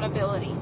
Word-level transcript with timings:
accountability. 0.00 0.56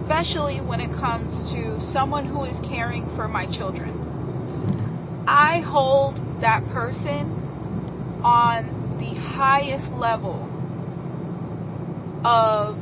Especially 0.00 0.60
when 0.60 0.80
it 0.80 0.92
comes 0.92 1.50
to 1.52 1.80
someone 1.92 2.26
who 2.26 2.44
is 2.44 2.56
caring 2.68 3.04
for 3.16 3.28
my 3.28 3.46
children. 3.46 5.24
I 5.26 5.60
hold 5.60 6.16
that 6.40 6.64
person 6.66 7.32
on 8.22 8.98
the 8.98 9.18
highest 9.20 9.90
level 9.92 10.42
of 12.24 12.76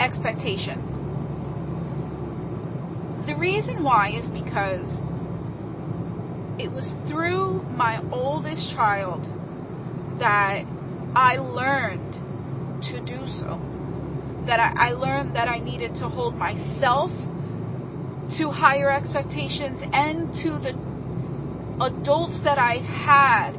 expectation. 0.00 0.90
The 3.26 3.36
reason 3.36 3.82
why 3.82 4.10
is 4.10 4.24
because 4.26 4.90
it 6.58 6.70
was 6.70 6.92
through 7.08 7.62
my 7.74 8.02
oldest 8.12 8.74
child 8.74 9.26
that 10.18 10.64
I 11.14 11.36
learned 11.36 12.14
to 12.90 13.00
do 13.00 13.26
so. 13.38 13.60
That 14.46 14.60
I, 14.60 14.90
learned 14.90 15.36
that 15.36 15.48
I 15.48 15.58
needed 15.58 15.94
to 15.96 16.08
hold 16.08 16.36
myself 16.36 17.10
to 18.38 18.50
higher 18.50 18.90
expectations 18.90 19.80
and 19.92 20.34
to 20.42 20.58
the 20.58 20.74
adults 21.82 22.40
that 22.42 22.58
I 22.58 22.76
had 22.76 23.52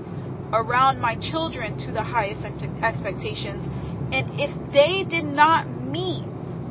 around 0.54 1.00
my 1.00 1.16
children 1.16 1.78
to 1.80 1.92
the 1.92 2.04
highest 2.04 2.46
expectations. 2.46 3.68
And 4.14 4.40
if 4.40 4.52
they 4.72 5.04
did 5.10 5.26
not 5.26 5.68
meet 5.68 6.24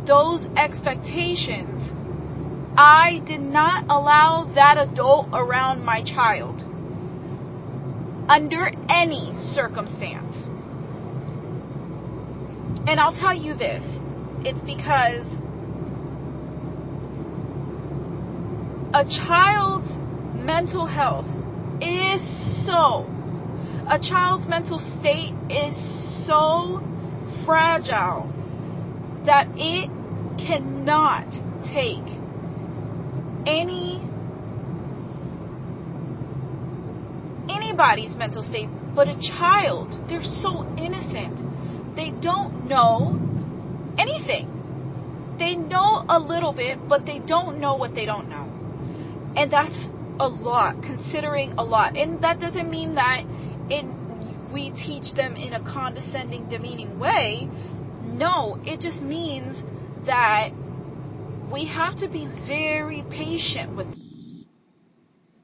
those 0.07 0.47
expectations, 0.57 1.93
I 2.77 3.21
did 3.27 3.41
not 3.41 3.85
allow 3.89 4.51
that 4.55 4.79
adult 4.79 5.29
around 5.33 5.85
my 5.85 6.03
child 6.03 6.63
under 8.29 8.71
any 8.89 9.35
circumstance. 9.53 10.35
And 12.87 13.01
I'll 13.01 13.19
tell 13.19 13.35
you 13.35 13.55
this 13.55 13.85
it's 14.47 14.61
because 14.61 15.27
a 18.95 19.05
child's 19.05 19.89
mental 20.37 20.87
health 20.87 21.27
is 21.81 22.23
so, 22.67 23.07
a 23.89 23.99
child's 24.01 24.47
mental 24.49 24.79
state 24.79 25.35
is 25.51 25.75
so 26.27 26.83
fragile 27.45 28.31
that 29.27 29.49
it 29.57 29.91
cannot 30.39 31.29
take 31.65 32.05
any 33.47 33.94
anybody's 37.75 38.15
mental 38.15 38.43
state 38.43 38.69
but 38.95 39.09
a 39.09 39.19
child. 39.37 39.93
They're 40.09 40.23
so 40.23 40.65
innocent. 40.79 41.97
They 41.97 42.11
don't 42.11 42.69
know 42.69 43.19
anything. 43.99 45.35
They 45.41 45.57
know 45.57 46.05
a 46.09 46.21
little 46.21 46.53
bit 46.53 46.79
but 46.89 47.05
they 47.05 47.19
don't 47.19 47.59
know 47.59 47.75
what 47.75 47.97
they 47.97 48.07
don't 48.07 48.29
know. 48.29 48.49
And 49.37 49.53
that's 49.53 49.89
a 50.21 50.29
lot 50.29 50.83
considering 50.83 51.55
a 51.59 51.65
lot. 51.65 51.97
And 51.97 52.23
that 52.23 52.39
doesn't 52.39 52.71
mean 52.71 52.95
that 52.95 53.23
in 53.71 54.03
we 54.53 54.71
teach 54.71 55.13
them 55.15 55.35
in 55.35 55.53
a 55.53 55.61
condescending 55.61 56.49
demeaning 56.49 57.01
way. 57.01 57.49
No 58.05 58.61
it 58.65 58.79
just 58.79 59.01
means 59.01 59.61
that 60.07 60.51
we 61.53 61.67
have 61.67 61.97
to 61.97 62.09
be 62.09 62.29
very 62.47 63.05
patient 63.11 63.77
with 63.77 63.91
them. 63.91 64.04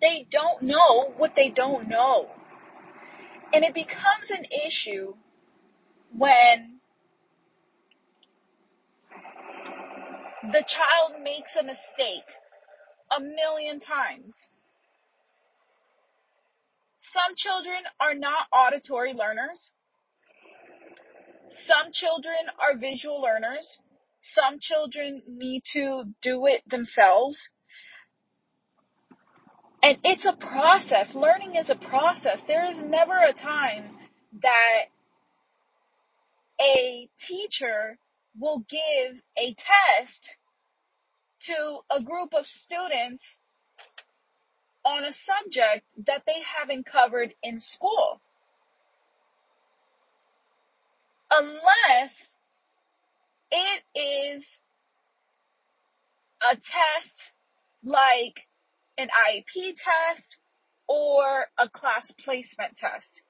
They 0.00 0.26
don't 0.30 0.62
know 0.62 1.12
what 1.16 1.34
they 1.36 1.50
don't 1.50 1.88
know. 1.88 2.28
And 3.52 3.64
it 3.64 3.74
becomes 3.74 4.30
an 4.30 4.46
issue 4.66 5.14
when 6.16 6.80
the 10.42 10.64
child 10.66 11.22
makes 11.22 11.50
a 11.58 11.62
mistake 11.62 12.28
a 13.16 13.20
million 13.20 13.80
times. 13.80 14.34
Some 17.12 17.34
children 17.36 17.82
are 17.98 18.14
not 18.14 18.46
auditory 18.52 19.12
learners. 19.12 19.72
Some 21.66 21.92
children 21.92 22.36
are 22.58 22.78
visual 22.78 23.20
learners. 23.20 23.78
Some 24.22 24.58
children 24.60 25.22
need 25.26 25.62
to 25.72 26.04
do 26.22 26.46
it 26.46 26.62
themselves. 26.68 27.48
And 29.82 29.98
it's 30.04 30.26
a 30.26 30.36
process. 30.36 31.14
Learning 31.14 31.56
is 31.56 31.70
a 31.70 31.74
process. 31.74 32.42
There 32.46 32.70
is 32.70 32.78
never 32.78 33.16
a 33.16 33.32
time 33.32 33.96
that 34.42 34.86
a 36.60 37.08
teacher 37.26 37.98
will 38.38 38.64
give 38.68 39.16
a 39.38 39.54
test 39.54 40.36
to 41.46 41.78
a 41.90 42.02
group 42.02 42.34
of 42.34 42.44
students 42.46 43.24
on 44.84 45.04
a 45.04 45.12
subject 45.12 45.86
that 46.06 46.22
they 46.26 46.42
haven't 46.58 46.86
covered 46.86 47.34
in 47.42 47.58
school. 47.60 48.20
Unless 51.30 52.12
it 53.50 53.82
is 53.98 54.44
a 56.42 56.54
test 56.56 57.32
like 57.82 58.46
an 59.00 59.08
IEP 59.08 59.74
test 59.76 60.36
or 60.86 61.46
a 61.58 61.68
class 61.68 62.10
placement 62.24 62.76
test. 62.76 63.22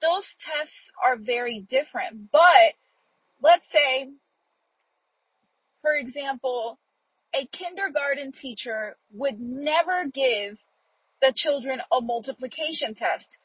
Those 0.00 0.24
tests 0.40 0.90
are 1.02 1.16
very 1.16 1.60
different, 1.68 2.30
but 2.32 2.74
let's 3.40 3.66
say, 3.70 4.08
for 5.80 5.94
example, 5.94 6.78
a 7.34 7.46
kindergarten 7.46 8.32
teacher 8.32 8.96
would 9.12 9.40
never 9.40 10.06
give 10.12 10.58
the 11.20 11.32
children 11.34 11.80
a 11.92 12.00
multiplication 12.00 12.94
test. 12.94 13.38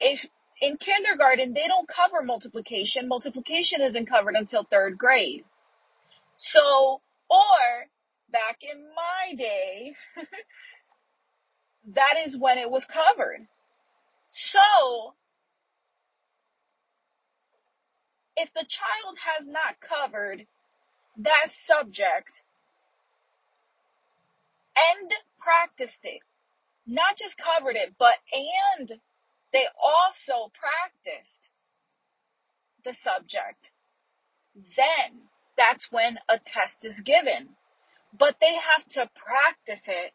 if 0.00 0.24
in 0.60 0.76
kindergarten, 0.76 1.52
they 1.52 1.66
don't 1.66 1.88
cover 1.88 2.22
multiplication. 2.22 3.08
Multiplication 3.08 3.80
isn't 3.82 4.06
covered 4.06 4.36
until 4.36 4.64
third 4.64 4.96
grade. 4.96 5.44
So, 6.36 7.00
or 7.28 7.86
back 8.30 8.58
in 8.62 8.86
my 8.94 9.34
day, 9.36 9.94
that 11.92 12.14
is 12.26 12.36
when 12.36 12.58
it 12.58 12.70
was 12.70 12.84
covered. 12.86 13.46
So, 14.30 15.14
if 18.36 18.52
the 18.52 18.66
child 18.66 19.16
has 19.20 19.46
not 19.46 19.76
covered 19.80 20.46
that 21.18 21.48
subject 21.66 22.30
and 24.76 25.10
practiced 25.38 26.02
it, 26.02 26.20
not 26.86 27.16
just 27.18 27.36
covered 27.36 27.76
it, 27.76 27.94
but 27.98 28.14
and 28.32 28.88
they 29.52 29.64
also 29.80 30.50
practiced 30.58 31.50
the 32.84 32.94
subject. 33.02 33.70
Then 34.76 35.28
that's 35.56 35.88
when 35.90 36.18
a 36.28 36.38
test 36.38 36.76
is 36.82 36.98
given. 37.04 37.50
But 38.16 38.36
they 38.40 38.54
have 38.54 38.86
to 38.90 39.10
practice 39.14 39.82
it 39.86 40.12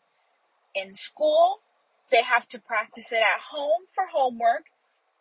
in 0.76 0.94
school. 0.94 1.60
They 2.12 2.24
have 2.24 2.48
to 2.50 2.60
practice 2.60 3.06
it 3.12 3.16
at 3.16 3.42
home 3.50 3.82
for 3.94 4.06
homework. 4.12 4.66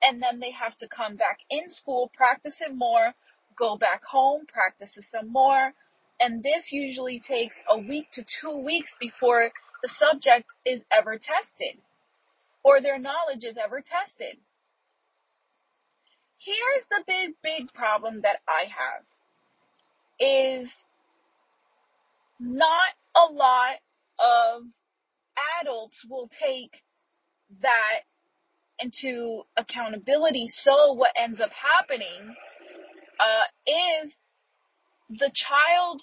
And 0.02 0.22
then 0.22 0.40
they 0.40 0.52
have 0.52 0.76
to 0.78 0.88
come 0.88 1.16
back 1.16 1.38
in 1.50 1.68
school, 1.68 2.10
practice 2.16 2.60
it 2.60 2.74
more, 2.74 3.14
go 3.58 3.76
back 3.76 4.04
home, 4.04 4.46
practice 4.46 4.96
it 4.96 5.04
some 5.10 5.32
more. 5.32 5.72
And 6.20 6.42
this 6.42 6.70
usually 6.70 7.20
takes 7.20 7.56
a 7.68 7.78
week 7.78 8.06
to 8.12 8.24
two 8.40 8.58
weeks 8.64 8.90
before 9.00 9.50
the 9.82 9.88
subject 9.88 10.46
is 10.64 10.84
ever 10.96 11.18
tested 11.18 11.80
or 12.62 12.80
their 12.80 12.98
knowledge 12.98 13.44
is 13.44 13.58
ever 13.62 13.80
tested. 13.80 14.36
Here's 16.38 16.84
the 16.90 17.02
big, 17.06 17.34
big 17.42 17.72
problem 17.74 18.20
that 18.22 18.36
I 18.48 18.64
have 18.70 19.04
is 20.20 20.70
not 22.38 22.94
a 23.16 23.32
lot 23.32 23.76
of 24.18 24.62
adults 25.60 25.96
will 26.08 26.28
take 26.28 26.82
that 27.62 28.00
into 28.80 29.42
accountability. 29.56 30.46
So 30.48 30.92
what 30.92 31.10
ends 31.16 31.40
up 31.40 31.50
happening 31.52 32.34
uh, 33.18 34.04
is 34.04 34.14
the 35.10 35.30
child 35.34 36.02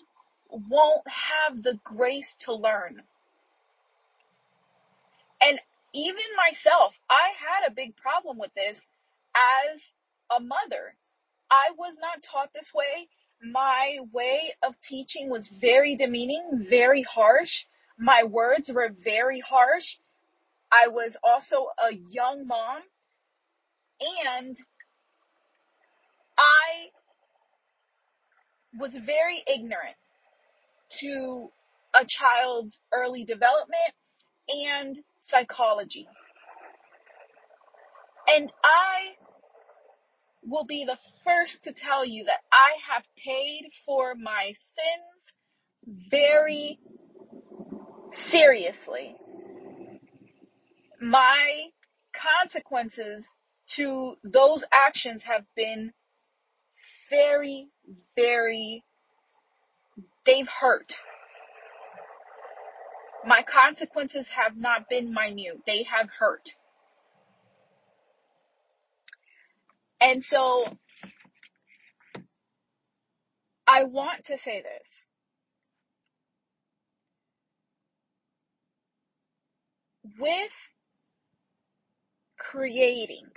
won't 0.49 1.03
have 1.07 1.63
the 1.63 1.79
grace 1.83 2.27
to 2.41 2.53
learn. 2.53 3.01
And 5.41 5.59
even 5.93 6.23
myself, 6.35 6.93
I 7.09 7.31
had 7.38 7.71
a 7.71 7.75
big 7.75 7.95
problem 7.95 8.38
with 8.38 8.51
this 8.55 8.77
as 9.35 9.81
a 10.35 10.39
mother. 10.39 10.95
I 11.51 11.71
was 11.77 11.93
not 11.99 12.23
taught 12.23 12.49
this 12.53 12.71
way. 12.73 13.07
My 13.43 13.97
way 14.11 14.53
of 14.63 14.73
teaching 14.88 15.29
was 15.29 15.47
very 15.61 15.95
demeaning, 15.95 16.67
very 16.69 17.03
harsh. 17.03 17.65
My 17.97 18.24
words 18.24 18.69
were 18.74 18.89
very 19.03 19.39
harsh. 19.39 19.97
I 20.71 20.88
was 20.89 21.15
also 21.24 21.68
a 21.80 21.94
young 21.94 22.47
mom 22.47 22.81
and 24.00 24.57
I 26.38 26.89
was 28.77 28.92
very 29.06 29.44
ignorant 29.47 29.95
to 31.00 31.50
a 31.94 32.06
child's 32.06 32.80
early 32.92 33.24
development 33.24 33.94
and 34.50 34.98
psychology. 35.21 36.07
And 38.27 38.51
I 38.63 39.15
will 40.44 40.65
be 40.65 40.86
the 40.86 40.98
first 41.24 41.63
to 41.63 41.74
tell 41.74 42.06
you 42.06 42.25
that 42.25 42.41
I 42.51 42.75
have 42.94 43.03
paid 43.24 43.69
for 43.86 44.15
my 44.15 44.53
sins 44.75 45.33
very 46.09 46.80
seriously. 48.29 49.15
My 51.01 51.69
consequences 52.13 53.25
to 53.75 54.15
those 54.23 54.63
actions 54.71 55.23
have 55.23 55.44
been 55.56 55.91
very, 57.09 57.67
very, 58.15 58.83
they've 60.25 60.47
hurt. 60.47 60.94
My 63.25 63.44
consequences 63.44 64.27
have 64.35 64.56
not 64.56 64.88
been 64.89 65.13
minute, 65.13 65.62
they 65.65 65.83
have 65.83 66.09
hurt. 66.19 66.47
And 70.00 70.23
so 70.23 70.65
I 73.67 73.85
want 73.85 74.25
to 74.25 74.38
say 74.38 74.62
this. 74.62 75.04
With 80.19 80.51
creating 82.38 83.27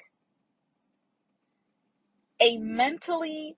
a 2.40 2.58
mentally 2.58 3.56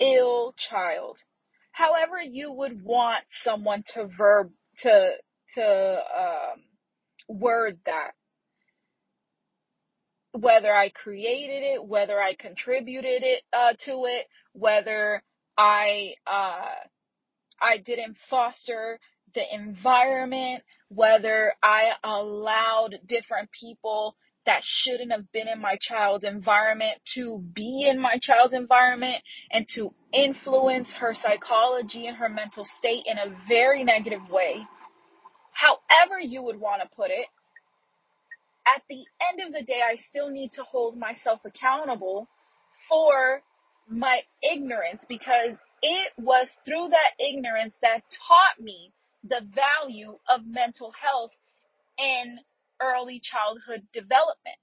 ill 0.00 0.54
child, 0.56 1.18
however 1.72 2.20
you 2.20 2.52
would 2.52 2.82
want 2.84 3.24
someone 3.44 3.84
to 3.94 4.06
verb 4.06 4.50
to 4.78 5.12
to 5.54 6.02
um, 6.18 6.62
word 7.28 7.78
that. 7.86 8.12
Whether 10.32 10.72
I 10.74 10.90
created 10.90 11.62
it, 11.62 11.84
whether 11.84 12.20
I 12.20 12.34
contributed 12.34 13.22
it 13.24 13.42
uh, 13.52 13.72
to 13.86 14.04
it, 14.06 14.26
whether 14.52 15.22
I 15.58 16.14
uh, 16.26 16.74
I 17.60 17.78
didn't 17.78 18.16
foster 18.30 18.98
the 19.34 19.42
environment, 19.52 20.62
whether 20.88 21.54
I 21.62 21.92
allowed 22.04 22.96
different 23.06 23.50
people 23.58 24.16
that 24.46 24.62
shouldn't 24.64 25.12
have 25.12 25.30
been 25.32 25.48
in 25.48 25.60
my 25.60 25.76
child's 25.80 26.24
environment 26.24 26.98
to 27.14 27.38
be 27.54 27.86
in 27.88 28.00
my 28.00 28.18
child's 28.20 28.54
environment 28.54 29.16
and 29.52 29.66
to 29.74 29.94
influence 30.12 30.92
her 30.94 31.14
psychology 31.14 32.06
and 32.06 32.16
her 32.16 32.28
mental 32.28 32.64
state 32.78 33.04
in 33.06 33.18
a 33.18 33.36
very 33.48 33.84
negative 33.84 34.28
way. 34.30 34.66
However, 35.52 36.18
you 36.18 36.42
would 36.42 36.58
want 36.58 36.82
to 36.82 36.88
put 36.96 37.10
it, 37.10 37.26
at 38.66 38.82
the 38.88 39.04
end 39.30 39.46
of 39.46 39.52
the 39.52 39.64
day, 39.64 39.80
I 39.86 39.96
still 40.08 40.30
need 40.30 40.52
to 40.52 40.62
hold 40.62 40.96
myself 40.96 41.40
accountable 41.44 42.28
for 42.88 43.42
my 43.88 44.20
ignorance 44.42 45.02
because 45.08 45.56
it 45.82 46.12
was 46.18 46.56
through 46.64 46.88
that 46.90 47.24
ignorance 47.24 47.74
that 47.82 48.02
taught 48.28 48.62
me 48.62 48.92
the 49.22 49.40
value 49.54 50.18
of 50.28 50.46
mental 50.46 50.92
health 50.92 51.32
in 51.98 52.38
early 52.80 53.20
childhood 53.22 53.86
development. 53.92 54.56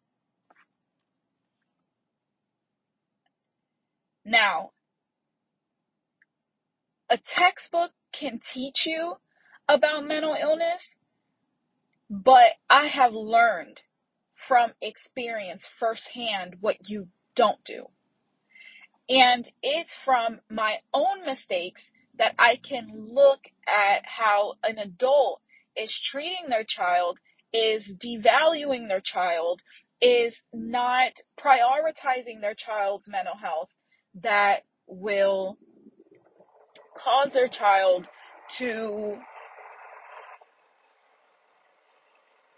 Now, 4.26 4.72
a 7.10 7.18
textbook 7.18 7.92
can 8.12 8.42
teach 8.54 8.86
you 8.86 9.16
about 9.70 10.06
mental 10.06 10.36
illness, 10.40 10.82
but 12.10 12.52
I 12.70 12.88
have 12.88 13.14
learned 13.14 13.82
from 14.48 14.72
experience 14.82 15.64
firsthand 15.80 16.58
what 16.62 16.90
you 16.90 17.08
don't 17.36 17.64
do. 17.66 17.86
And 19.10 19.50
it's 19.64 19.92
from 20.04 20.42
my 20.50 20.80
own 20.94 21.26
mistakes 21.26 21.82
that 22.18 22.34
I 22.40 22.58
can 22.58 23.10
look 23.14 23.40
at 23.68 24.04
how 24.06 24.54
an 24.64 24.78
adult 24.78 25.42
is 25.76 25.98
treating 26.12 26.50
their 26.50 26.66
child, 26.68 27.20
is 27.54 27.90
devaluing 28.04 28.88
their 28.88 29.02
child, 29.02 29.62
is 30.02 30.36
not 30.54 31.12
prioritizing 31.40 32.42
their 32.42 32.56
child's 32.56 33.08
mental 33.08 33.36
health 33.36 33.70
that 34.22 34.64
will 34.88 35.58
cause 37.04 37.32
their 37.34 37.48
child 37.48 38.08
to 38.58 39.18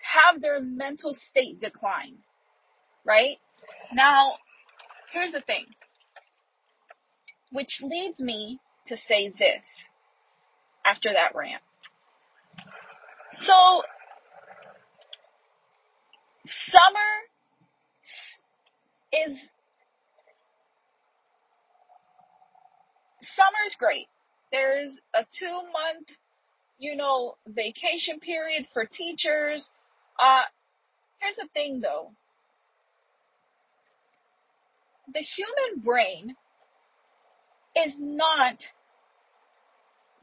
have 0.02 0.42
their 0.42 0.62
mental 0.62 1.14
state 1.14 1.60
decline, 1.60 2.18
right? 3.06 3.38
Now, 3.94 4.36
here's 5.12 5.32
the 5.32 5.42
thing, 5.42 5.66
which 7.52 7.80
leads 7.82 8.20
me 8.20 8.60
to 8.90 8.98
say 8.98 9.30
this 9.30 9.64
after 10.86 11.10
that 11.14 11.36
rant. 11.36 11.62
So, 13.34 13.84
summer 16.46 17.00
is 19.14 19.38
summer's 23.22 23.76
great. 23.78 24.08
There's 24.52 25.00
a 25.14 25.26
two 25.38 25.46
month, 25.54 26.08
you 26.80 26.96
know, 26.96 27.36
vacation 27.48 28.20
period 28.20 28.68
for 28.74 28.86
teachers. 28.86 29.70
Uh, 30.20 30.42
here's 31.20 31.36
the 31.36 31.48
thing 31.54 31.82
though. 31.82 32.12
The 35.14 35.22
human 35.22 35.84
brain 35.84 36.36
is 37.76 37.94
not 38.00 38.58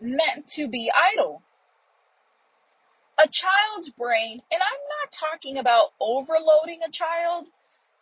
meant 0.01 0.49
to 0.57 0.69
be 0.69 0.91
idle. 0.95 1.43
A 3.19 3.29
child's 3.29 3.91
brain, 3.91 4.43
and 4.51 4.61
I'm 4.61 4.83
not 5.01 5.31
talking 5.31 5.57
about 5.59 5.93
overloading 6.01 6.81
a 6.87 6.93
child, 6.93 7.47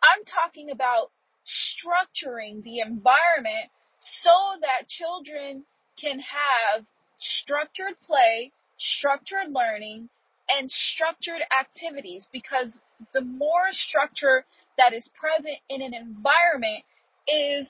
I'm 0.03 0.25
talking 0.25 0.69
about 0.71 1.11
structuring 1.45 2.63
the 2.63 2.79
environment 2.79 3.71
so 3.99 4.59
that 4.61 4.87
children 4.87 5.63
can 5.99 6.19
have 6.19 6.85
structured 7.17 7.95
play, 8.05 8.51
structured 8.77 9.51
learning, 9.51 10.09
and 10.49 10.69
structured 10.69 11.41
activities 11.59 12.27
because 12.31 12.79
the 13.13 13.21
more 13.21 13.71
structure 13.71 14.45
that 14.77 14.93
is 14.93 15.09
present 15.19 15.57
in 15.69 15.81
an 15.81 15.93
environment 15.93 16.83
is 17.27 17.67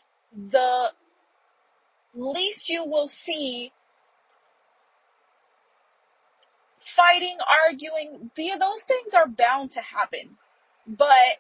the 0.52 0.88
least 2.14 2.70
you 2.70 2.84
will 2.86 3.08
see 3.08 3.72
fighting, 6.96 7.38
arguing. 7.68 8.32
Those 8.36 8.84
things 8.88 9.14
are 9.14 9.28
bound 9.28 9.72
to 9.74 9.82
happen. 9.82 10.38
But 10.88 11.40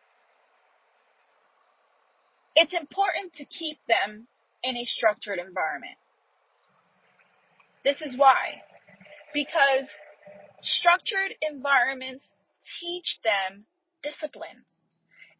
it's 2.56 2.74
important 2.74 3.34
to 3.36 3.46
keep 3.46 3.78
them 3.88 4.28
in 4.64 4.78
a 4.78 4.86
structured 4.86 5.40
environment. 5.40 5.98
This 7.84 8.02
is 8.02 8.18
why. 8.18 8.62
Because 9.34 9.88
structured 10.62 11.36
environments 11.42 12.24
teach 12.80 13.20
them 13.24 13.66
discipline. 14.02 14.64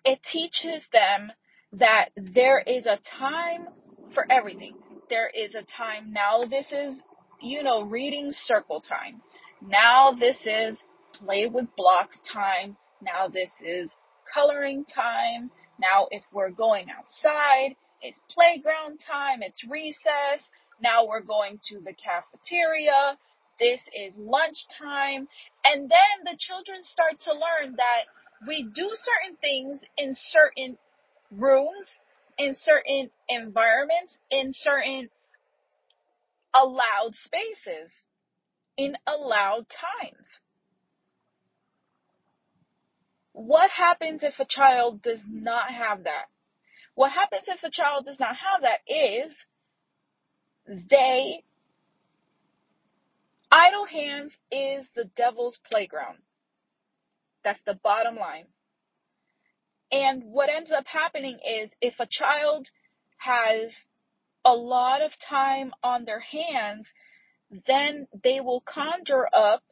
It 0.04 0.20
teaches 0.32 0.84
them 0.94 1.32
that 1.74 2.10
there 2.16 2.60
is 2.60 2.86
a 2.86 3.00
time 3.20 3.68
for 4.14 4.26
everything. 4.30 4.76
There 5.10 5.30
is 5.30 5.56
a 5.56 5.64
time 5.64 6.14
now 6.14 6.46
this 6.46 6.72
is, 6.72 7.02
you 7.42 7.64
know, 7.64 7.84
reading 7.84 8.32
circle 8.32 8.82
time. 8.82 9.22
Now 9.62 10.12
this 10.12 10.38
is 10.46 10.78
play 11.14 11.48
with 11.48 11.68
blocks 11.76 12.20
time. 12.32 12.78
Now 13.02 13.28
this 13.28 13.52
is 13.64 13.92
coloring 14.34 14.86
time. 14.86 15.52
Now 15.80 16.08
if 16.12 16.24
we're 16.32 16.52
going 16.52 16.88
outside, 16.90 17.76
it's 18.02 18.20
playground 18.30 19.00
time, 19.00 19.42
it's 19.42 19.64
recess. 19.70 20.44
Now 20.82 21.06
we're 21.06 21.22
going 21.22 21.60
to 21.70 21.80
the 21.80 21.94
cafeteria. 21.94 23.18
This 23.60 23.82
is 23.96 24.16
lunchtime. 24.18 25.28
And 25.64 25.90
then 25.90 26.16
the 26.24 26.38
children 26.38 26.84
start 26.84 27.20
to 27.22 27.32
learn 27.32 27.76
that 27.78 28.04
we 28.48 28.64
do 28.64 28.92
certain 28.94 29.38
things 29.42 29.80
in 29.98 30.16
certain 30.16 30.78
rooms, 31.32 31.98
in 32.38 32.56
certain 32.56 33.10
environments, 33.30 34.20
in 34.30 34.52
certain 34.54 35.10
allowed 36.54 37.16
spaces, 37.16 37.92
in 38.77 38.96
allowed 39.08 39.65
times. 39.70 40.27
What 43.32 43.70
happens 43.70 44.24
if 44.24 44.39
a 44.39 44.46
child 44.46 45.01
does 45.01 45.22
not 45.27 45.70
have 45.70 46.03
that? 46.05 46.25
What 46.94 47.12
happens 47.12 47.44
if 47.48 47.63
a 47.63 47.70
child 47.70 48.05
does 48.05 48.20
not 48.20 48.36
have 48.36 48.62
that 48.62 48.79
is 48.88 49.34
they 50.89 51.44
idle 53.51 53.86
hands 53.86 54.32
is 54.51 54.86
the 54.96 55.05
devil's 55.15 55.58
playground. 55.70 56.17
That's 57.44 57.62
the 57.65 57.77
bottom 57.84 58.15
line. 58.15 58.46
And 59.91 60.24
what 60.24 60.50
ends 60.50 60.72
up 60.72 60.88
happening 60.88 61.38
is 61.46 61.70
if 61.82 61.94
a 62.00 62.08
child 62.10 62.67
has 63.17 63.72
a 64.44 64.53
lot 64.53 65.01
of 65.01 65.12
time 65.29 65.72
on 65.84 66.05
their 66.05 66.20
hands, 66.20 66.88
then 67.68 68.08
they 68.24 68.40
will 68.40 68.62
conjure 68.62 69.28
up 69.34 69.64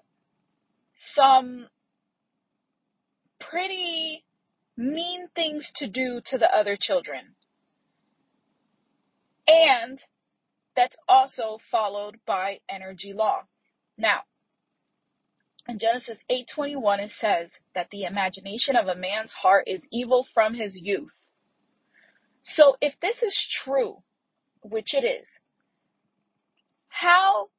some 1.16 1.68
pretty 3.40 4.24
mean 4.78 5.28
things 5.36 5.70
to 5.76 5.88
do 5.88 6.22
to 6.26 6.38
the 6.38 6.56
other 6.56 6.78
children. 6.80 7.36
And 9.48 10.00
that's 10.76 10.96
also 11.08 11.60
followed 11.70 12.20
by 12.26 12.60
energy 12.70 13.14
law. 13.14 13.42
Now, 13.98 14.22
in 15.68 15.80
Genesis 15.80 16.18
8:21 16.30 17.00
it 17.00 17.12
says 17.12 17.52
that 17.76 17.90
the 17.90 18.04
imagination 18.04 18.76
of 18.76 18.88
a 18.88 18.96
man's 18.96 19.34
heart 19.34 19.68
is 19.68 19.86
evil 19.92 20.28
from 20.34 20.54
his 20.54 20.76
youth. 20.82 21.30
So 22.44 22.76
if 22.82 23.00
this 23.00 23.22
is 23.22 23.48
true, 23.64 24.04
which 24.62 24.94
it 24.94 25.06
is, 25.06 25.28
how 26.90 27.50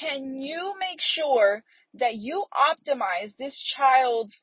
can 0.00 0.40
you 0.40 0.74
make 0.78 1.00
sure 1.00 1.62
that 1.94 2.16
you 2.16 2.44
optimize 2.52 3.34
this 3.38 3.56
child's 3.76 4.42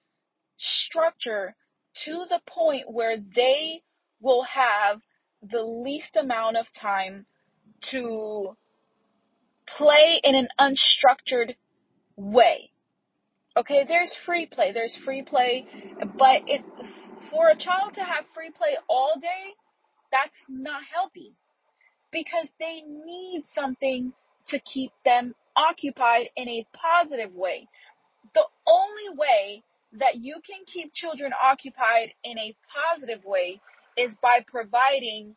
structure 0.58 1.56
to 2.06 2.26
the 2.30 2.40
point 2.48 2.92
where 2.92 3.18
they 3.18 3.82
will 4.22 4.44
have 4.44 5.02
the 5.52 5.62
least 5.62 6.16
amount 6.16 6.58
of 6.58 6.66
time 6.80 7.26
to 7.92 8.56
play 9.68 10.20
in 10.24 10.36
an 10.36 10.48
unstructured 10.60 11.56
way. 12.16 12.72
Okay, 13.56 13.86
there's 13.88 14.16
free 14.26 14.48
play, 14.48 14.72
there's 14.72 14.98
free 15.06 15.22
play, 15.22 15.68
but 16.18 16.42
it 16.48 16.62
for 17.30 17.50
a 17.50 17.56
child 17.56 17.94
to 17.96 18.02
have 18.02 18.26
free 18.34 18.52
play 18.52 18.78
all 18.90 19.14
day, 19.20 19.54
that's 20.12 20.36
not 20.50 20.82
healthy 20.94 21.34
because 22.12 22.48
they 22.60 22.82
need 22.82 23.44
something 23.54 24.14
to 24.48 24.60
keep 24.60 24.92
them 25.06 25.34
occupied 25.56 26.30
in 26.36 26.48
a 26.50 26.66
positive 26.74 27.34
way. 27.34 27.68
The 28.34 28.46
only 28.68 29.18
way 29.18 29.64
that 30.00 30.16
you 30.16 30.36
can 30.46 30.66
keep 30.66 30.94
children 30.94 31.32
occupied 31.34 32.14
in 32.24 32.38
a 32.38 32.56
positive 32.74 33.24
way 33.26 33.62
is 33.98 34.16
by 34.22 34.40
providing 34.48 35.36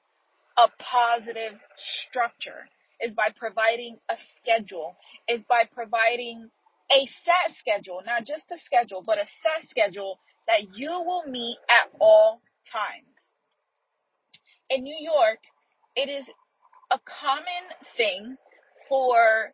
a 0.57 0.69
positive 0.79 1.61
structure, 1.77 2.69
is 3.01 3.13
by 3.13 3.29
providing 3.37 3.99
a 4.11 4.17
schedule, 4.37 4.97
is 5.29 5.45
by 5.45 5.65
providing 5.75 6.51
a 6.91 7.07
set 7.25 7.57
schedule, 7.59 8.01
not 8.07 8.25
just 8.25 8.45
a 8.51 8.59
schedule, 8.59 9.03
but 9.05 9.19
a 9.19 9.27
set 9.43 9.69
schedule 9.69 10.19
that 10.47 10.77
you 10.77 10.89
will 10.91 11.25
meet 11.29 11.59
at 11.69 11.91
all 12.01 12.41
times. 12.71 13.33
In 14.71 14.83
New 14.83 14.97
York, 14.99 15.41
it 15.95 16.09
is 16.09 16.27
a 16.91 16.99
common 17.05 17.67
thing 17.97 18.37
for 18.89 19.53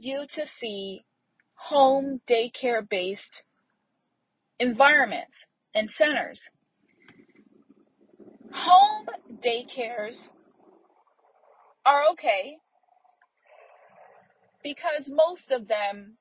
you 0.00 0.24
to 0.34 0.46
see 0.58 1.04
home 1.54 2.20
daycare 2.28 2.88
based 2.88 3.42
environments 4.58 5.34
and 5.74 5.90
centers. 5.90 6.40
Home 8.52 9.06
daycares 9.44 10.28
are 11.84 12.02
okay 12.12 12.56
because 14.62 15.08
most 15.08 15.50
of 15.50 15.68
them, 15.68 16.16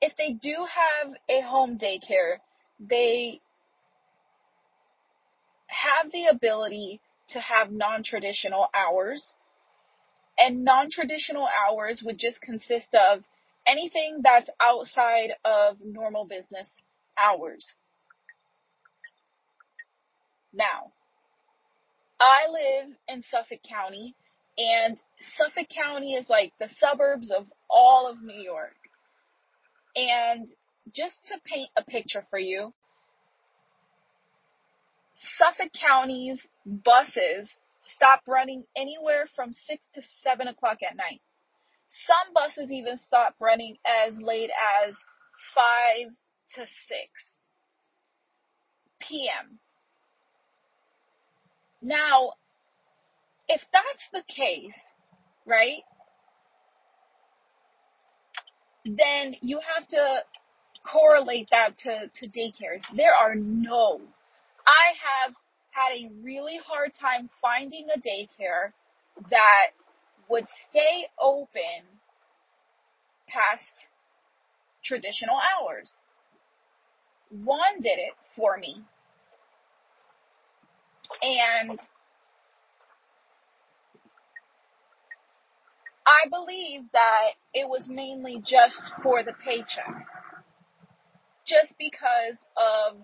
if 0.00 0.16
they 0.16 0.32
do 0.32 0.66
have 0.68 1.14
a 1.28 1.40
home 1.42 1.78
daycare, 1.78 2.38
they 2.78 3.40
have 5.66 6.12
the 6.12 6.26
ability 6.26 7.00
to 7.30 7.40
have 7.40 7.70
non 7.70 8.02
traditional 8.02 8.68
hours 8.74 9.34
and 10.38 10.64
non-traditional 10.64 11.46
hours 11.46 12.02
would 12.04 12.18
just 12.18 12.40
consist 12.40 12.94
of 12.94 13.24
anything 13.66 14.20
that's 14.22 14.48
outside 14.60 15.30
of 15.44 15.78
normal 15.84 16.24
business 16.26 16.68
hours. 17.18 17.74
Now, 20.52 20.92
I 22.20 22.46
live 22.50 22.94
in 23.08 23.22
Suffolk 23.30 23.60
County 23.68 24.14
and 24.58 24.98
Suffolk 25.36 25.68
County 25.68 26.14
is 26.14 26.28
like 26.28 26.52
the 26.58 26.68
suburbs 26.78 27.30
of 27.30 27.46
all 27.68 28.08
of 28.08 28.22
New 28.22 28.40
York. 28.40 28.76
And 29.94 30.48
just 30.94 31.26
to 31.26 31.34
paint 31.44 31.70
a 31.76 31.82
picture 31.82 32.24
for 32.30 32.38
you, 32.38 32.72
Suffolk 35.14 35.72
County's 35.72 36.40
buses 36.64 37.50
stop 37.94 38.22
running 38.26 38.64
anywhere 38.76 39.26
from 39.34 39.52
6 39.52 39.86
to 39.94 40.02
7 40.22 40.48
o'clock 40.48 40.78
at 40.88 40.96
night. 40.96 41.20
Some 41.88 42.34
buses 42.34 42.72
even 42.72 42.96
stop 42.96 43.34
running 43.40 43.76
as 43.86 44.16
late 44.18 44.50
as 44.86 44.94
5 45.54 46.08
to 46.54 46.60
6 46.60 46.70
p.m. 49.00 49.58
Now, 51.82 52.32
if 53.48 53.62
that's 53.72 54.08
the 54.12 54.22
case, 54.32 54.78
right, 55.46 55.82
then 58.84 59.36
you 59.40 59.60
have 59.76 59.86
to 59.88 60.18
correlate 60.84 61.48
that 61.50 61.76
to, 61.78 62.08
to 62.20 62.26
daycares. 62.28 62.82
There 62.96 63.14
are 63.14 63.34
no, 63.34 64.00
I 64.66 64.94
have 65.24 65.34
had 65.76 65.94
a 65.94 66.10
really 66.22 66.58
hard 66.66 66.92
time 66.98 67.28
finding 67.42 67.86
a 67.94 67.98
daycare 67.98 68.72
that 69.30 69.68
would 70.30 70.46
stay 70.70 71.06
open 71.20 71.84
past 73.28 73.88
traditional 74.82 75.36
hours. 75.36 75.92
One 77.30 77.82
did 77.82 77.98
it 77.98 78.14
for 78.34 78.56
me. 78.56 78.82
And 81.20 81.78
I 86.06 86.28
believe 86.30 86.84
that 86.92 87.32
it 87.52 87.68
was 87.68 87.86
mainly 87.88 88.40
just 88.44 88.92
for 89.02 89.22
the 89.22 89.32
paycheck. 89.44 90.06
Just 91.46 91.74
because 91.78 92.38
of 92.56 92.96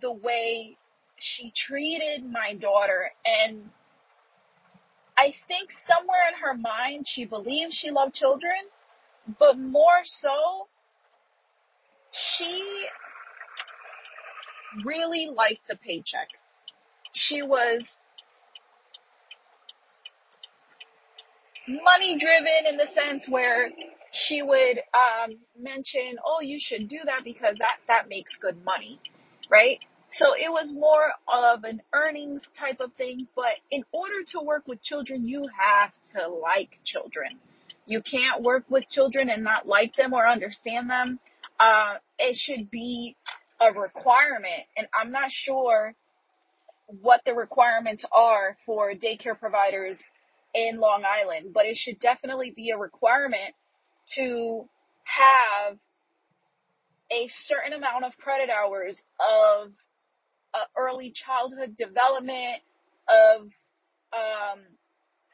the 0.00 0.12
way 0.12 0.76
she 1.18 1.52
treated 1.56 2.24
my 2.30 2.54
daughter 2.54 3.10
and 3.24 3.70
I 5.16 5.34
think 5.48 5.70
somewhere 5.86 6.28
in 6.32 6.38
her 6.40 6.54
mind 6.54 7.06
she 7.08 7.24
believed 7.24 7.74
she 7.74 7.90
loved 7.90 8.14
children, 8.14 8.52
but 9.38 9.58
more 9.58 10.02
so 10.04 10.68
she 12.12 12.86
really 14.84 15.28
liked 15.34 15.66
the 15.68 15.76
paycheck. 15.76 16.28
She 17.14 17.42
was 17.42 17.84
money 21.68 22.16
driven 22.18 22.66
in 22.68 22.76
the 22.76 22.86
sense 22.86 23.28
where 23.28 23.70
she 24.12 24.42
would 24.42 24.78
um, 24.94 25.36
mention, 25.58 26.16
"Oh, 26.24 26.40
you 26.40 26.58
should 26.60 26.88
do 26.88 26.98
that 27.04 27.24
because 27.24 27.56
that 27.58 27.76
that 27.88 28.08
makes 28.08 28.36
good 28.36 28.64
money," 28.64 29.00
right? 29.50 29.78
So 30.10 30.34
it 30.34 30.50
was 30.50 30.72
more 30.72 31.12
of 31.32 31.64
an 31.64 31.82
earnings 31.92 32.42
type 32.58 32.80
of 32.80 32.92
thing, 32.94 33.28
but 33.36 33.52
in 33.70 33.84
order 33.92 34.22
to 34.32 34.40
work 34.40 34.66
with 34.66 34.82
children, 34.82 35.26
you 35.26 35.46
have 35.58 35.92
to 36.14 36.28
like 36.28 36.78
children. 36.84 37.38
You 37.86 38.02
can't 38.02 38.42
work 38.42 38.64
with 38.70 38.88
children 38.88 39.28
and 39.28 39.44
not 39.44 39.66
like 39.66 39.94
them 39.96 40.14
or 40.14 40.26
understand 40.26 40.88
them. 40.88 41.20
Uh, 41.60 41.96
it 42.18 42.36
should 42.36 42.70
be 42.70 43.16
a 43.60 43.72
requirement, 43.72 44.64
and 44.76 44.86
I'm 44.98 45.10
not 45.10 45.30
sure 45.30 45.94
what 46.86 47.20
the 47.26 47.34
requirements 47.34 48.04
are 48.10 48.56
for 48.64 48.92
daycare 48.94 49.38
providers 49.38 49.98
in 50.54 50.78
Long 50.78 51.04
Island, 51.04 51.52
but 51.52 51.66
it 51.66 51.76
should 51.76 52.00
definitely 52.00 52.52
be 52.54 52.70
a 52.70 52.78
requirement 52.78 53.54
to 54.14 54.68
have 55.04 55.78
a 57.10 57.28
certain 57.44 57.72
amount 57.72 58.04
of 58.04 58.16
credit 58.16 58.48
hours 58.48 58.98
of 59.20 59.72
uh, 60.54 60.66
early 60.76 61.12
childhood 61.12 61.76
development, 61.76 62.62
of 63.08 63.42
um, 64.12 64.60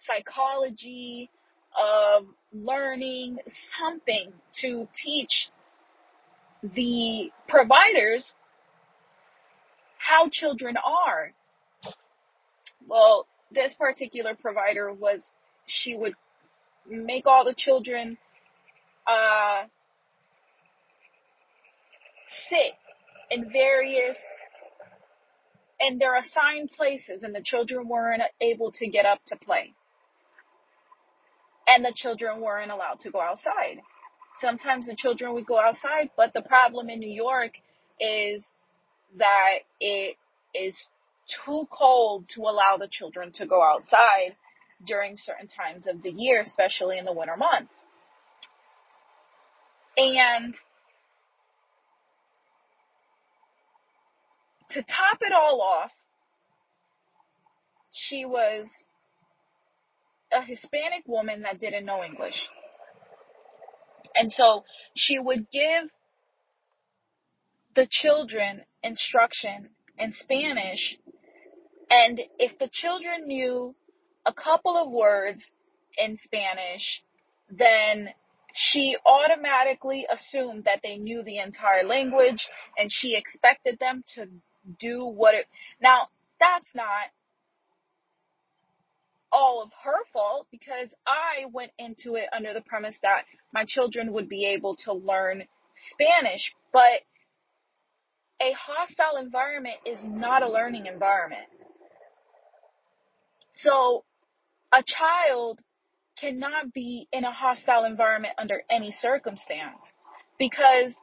psychology, 0.07 1.31
of 1.77 2.27
learning 2.53 3.39
something 3.79 4.33
to 4.61 4.89
teach 5.03 5.49
the 6.63 7.31
providers 7.49 8.33
how 9.99 10.29
children 10.31 10.77
are. 10.77 11.33
Well, 12.87 13.27
this 13.51 13.75
particular 13.75 14.35
provider 14.35 14.93
was, 14.93 15.21
she 15.67 15.97
would 15.97 16.15
make 16.89 17.27
all 17.27 17.45
the 17.45 17.55
children 17.57 18.19
uh, 19.07 19.65
sit 22.49 22.75
in 23.31 23.51
various 23.51 24.17
and 25.81 26.01
they're 26.01 26.17
assigned 26.17 26.71
places 26.71 27.23
and 27.23 27.35
the 27.35 27.43
children 27.43 27.89
weren't 27.89 28.23
able 28.41 28.73
to 28.73 28.87
get 28.87 29.07
up 29.07 29.21
to 29.27 29.37
play. 29.37 29.75
And 31.67 31.85
the 31.85 31.93
children 31.95 32.41
weren't 32.41 32.71
allowed 32.71 33.01
to 33.01 33.11
go 33.11 33.21
outside. 33.21 33.81
Sometimes 34.41 34.87
the 34.87 34.97
children 34.97 35.35
would 35.35 35.47
go 35.47 35.59
outside 35.59 36.11
but 36.17 36.33
the 36.35 36.43
problem 36.43 36.91
in 36.91 36.99
new 36.99 37.13
york 37.13 37.53
is 38.01 38.45
that 39.17 39.59
it 39.81 40.17
is 40.55 40.89
too 41.45 41.67
cold 41.71 42.29
to 42.35 42.43
allow 42.43 42.77
the 42.79 42.89
children 42.91 43.33
to 43.33 43.47
go 43.47 43.63
outside 43.63 44.37
during 44.87 45.17
certain 45.17 45.47
times 45.47 45.87
of 45.87 46.03
the 46.03 46.11
year 46.11 46.43
especially 46.43 46.99
in 46.99 47.05
the 47.05 47.13
winter 47.13 47.37
months. 47.37 47.75
And 49.97 50.55
to 54.75 54.83
top 54.83 55.19
it 55.23 55.33
all 55.33 55.61
off, 55.61 55.91
she 57.93 58.25
was 58.25 58.67
a 60.33 60.43
Hispanic 60.43 61.05
woman 61.07 61.43
that 61.43 61.61
didn't 61.61 61.87
know 61.87 62.03
English. 62.03 62.49
And 64.17 64.33
so 64.33 64.65
she 64.97 65.19
would 65.19 65.51
give 65.51 65.91
the 67.75 67.87
children 67.89 68.63
instruction 68.83 69.71
in 69.99 70.13
Spanish. 70.13 70.97
And 71.91 72.21
if 72.39 72.59
the 72.59 72.69
children 72.71 73.27
knew 73.27 73.75
a 74.27 74.33
couple 74.33 74.77
of 74.77 74.91
words 74.91 75.43
in 75.97 76.19
Spanish, 76.23 77.03
then 77.51 78.09
she 78.55 78.97
automatically 79.05 80.07
assumed 80.13 80.65
that 80.65 80.81
they 80.83 80.97
knew 80.97 81.23
the 81.23 81.39
entire 81.39 81.85
language 81.85 82.49
and 82.79 82.91
she 82.91 83.17
expected 83.17 83.79
them 83.79 84.05
to 84.15 84.27
do 84.79 85.05
what 85.05 85.35
it. 85.35 85.47
Now, 85.81 86.09
that's 86.41 86.69
not 86.75 87.11
all 89.33 89.63
of 89.63 89.71
her 89.83 90.05
fault 90.13 90.47
because 90.51 90.89
I 91.07 91.47
went 91.53 91.73
into 91.79 92.15
it 92.15 92.27
under 92.35 92.55
the 92.55 92.61
premise 92.61 92.97
that 93.03 93.25
my 93.53 93.65
children 93.67 94.13
would 94.13 94.29
be 94.29 94.47
able 94.47 94.77
to 94.85 94.93
learn 94.93 95.45
Spanish, 95.91 96.55
but 96.73 97.03
a 98.41 98.53
hostile 98.53 99.17
environment 99.21 99.77
is 99.85 99.99
not 100.05 100.43
a 100.43 100.49
learning 100.51 100.87
environment. 100.87 101.49
So 103.51 104.05
a 104.73 104.83
child 104.83 105.61
cannot 106.21 106.73
be 106.73 107.09
in 107.13 107.25
a 107.25 107.33
hostile 107.33 107.85
environment 107.85 108.35
under 108.39 108.63
any 108.71 108.93
circumstance 108.93 109.81
because 110.39 110.95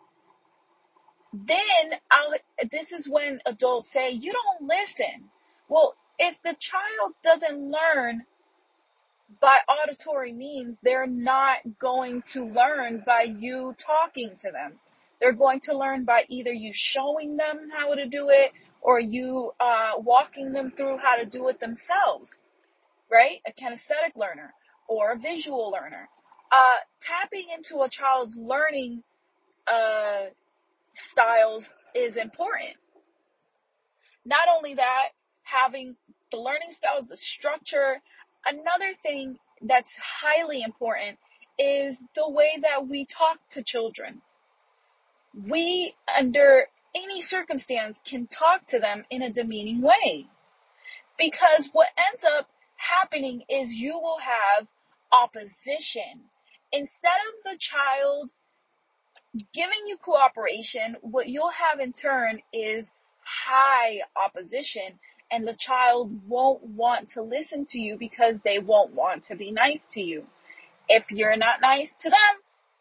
then 1.33 1.99
I'll, 2.09 2.33
this 2.71 2.91
is 2.91 3.07
when 3.09 3.39
adults 3.45 3.89
say, 3.93 4.11
you 4.11 4.33
don't 4.33 4.67
listen. 4.67 5.29
Well, 5.69 5.95
if 6.19 6.35
the 6.43 6.55
child 6.59 7.13
doesn't 7.23 7.71
learn 7.71 8.23
by 9.41 9.57
auditory 9.69 10.33
means, 10.33 10.77
they're 10.83 11.07
not 11.07 11.57
going 11.79 12.23
to 12.33 12.43
learn 12.45 13.03
by 13.05 13.23
you 13.23 13.75
talking 13.85 14.31
to 14.41 14.51
them. 14.51 14.73
They're 15.19 15.33
going 15.33 15.61
to 15.61 15.77
learn 15.77 16.03
by 16.03 16.23
either 16.29 16.51
you 16.51 16.71
showing 16.73 17.37
them 17.37 17.69
how 17.71 17.93
to 17.95 18.07
do 18.07 18.29
it 18.29 18.51
or 18.81 18.99
you 18.99 19.51
uh, 19.59 19.91
walking 19.97 20.51
them 20.51 20.73
through 20.75 20.97
how 20.97 21.17
to 21.17 21.25
do 21.25 21.47
it 21.49 21.59
themselves, 21.59 22.29
right? 23.11 23.39
A 23.47 23.51
kinesthetic 23.51 24.15
learner 24.15 24.53
or 24.87 25.11
a 25.13 25.19
visual 25.19 25.71
learner. 25.71 26.09
Uh, 26.51 26.77
tapping 27.01 27.47
into 27.55 27.83
a 27.83 27.89
child's 27.89 28.35
learning 28.37 29.03
uh, 29.71 30.25
styles 30.95 31.67
is 31.95 32.15
important. 32.17 32.75
Not 34.25 34.47
only 34.55 34.75
that, 34.75 35.09
having 35.43 35.95
the 36.31 36.37
learning 36.37 36.71
styles, 36.71 37.05
the 37.07 37.17
structure. 37.17 38.01
Another 38.45 38.93
thing 39.03 39.37
that's 39.61 39.91
highly 40.21 40.63
important 40.63 41.17
is 41.59 41.97
the 42.15 42.29
way 42.29 42.59
that 42.61 42.87
we 42.87 43.05
talk 43.05 43.37
to 43.51 43.63
children. 43.63 44.21
We, 45.47 45.93
under 46.17 46.67
any 46.95 47.21
circumstance, 47.21 47.99
can 48.09 48.27
talk 48.27 48.67
to 48.67 48.79
them 48.79 49.03
in 49.09 49.21
a 49.21 49.31
demeaning 49.31 49.81
way. 49.81 50.25
Because 51.17 51.69
what 51.73 51.87
ends 52.11 52.23
up 52.37 52.47
happening 52.75 53.43
is 53.47 53.69
you 53.69 53.93
will 53.93 54.17
have 54.19 54.67
opposition. 55.11 56.25
Instead 56.71 57.19
of 57.29 57.43
the 57.43 57.59
child 57.59 58.31
giving 59.33 59.87
you 59.87 59.97
cooperation, 59.97 60.97
what 61.01 61.27
you'll 61.27 61.51
have 61.51 61.79
in 61.79 61.93
turn 61.93 62.41
is 62.51 62.91
high 63.23 64.01
opposition 64.21 64.99
and 65.31 65.47
the 65.47 65.57
child 65.57 66.11
won't 66.27 66.63
want 66.63 67.11
to 67.11 67.21
listen 67.21 67.65
to 67.69 67.79
you 67.79 67.95
because 67.97 68.35
they 68.43 68.59
won't 68.59 68.93
want 68.93 69.25
to 69.25 69.35
be 69.35 69.51
nice 69.51 69.79
to 69.91 70.01
you. 70.01 70.25
If 70.89 71.05
you're 71.09 71.37
not 71.37 71.61
nice 71.61 71.89
to 72.01 72.09
them, 72.09 72.19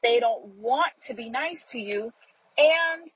they 0.03 0.19
don't 0.19 0.45
want 0.57 0.93
to 1.07 1.15
be 1.15 1.31
nice 1.31 1.63
to 1.73 1.79
you 1.79 2.13
and 2.59 3.11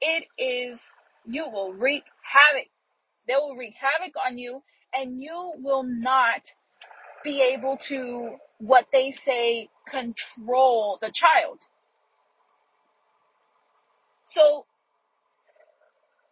it 0.00 0.24
is, 0.38 0.80
you 1.26 1.44
will 1.52 1.74
wreak 1.74 2.04
havoc. 2.22 2.68
They 3.28 3.34
will 3.34 3.56
wreak 3.56 3.74
havoc 3.78 4.14
on 4.26 4.38
you 4.38 4.62
and 4.94 5.20
you 5.20 5.52
will 5.58 5.82
not 5.84 6.40
be 7.22 7.54
able 7.54 7.78
to, 7.88 8.36
what 8.58 8.86
they 8.92 9.14
say, 9.24 9.68
control 9.90 10.98
the 11.00 11.12
child 11.12 11.58
so 14.34 14.66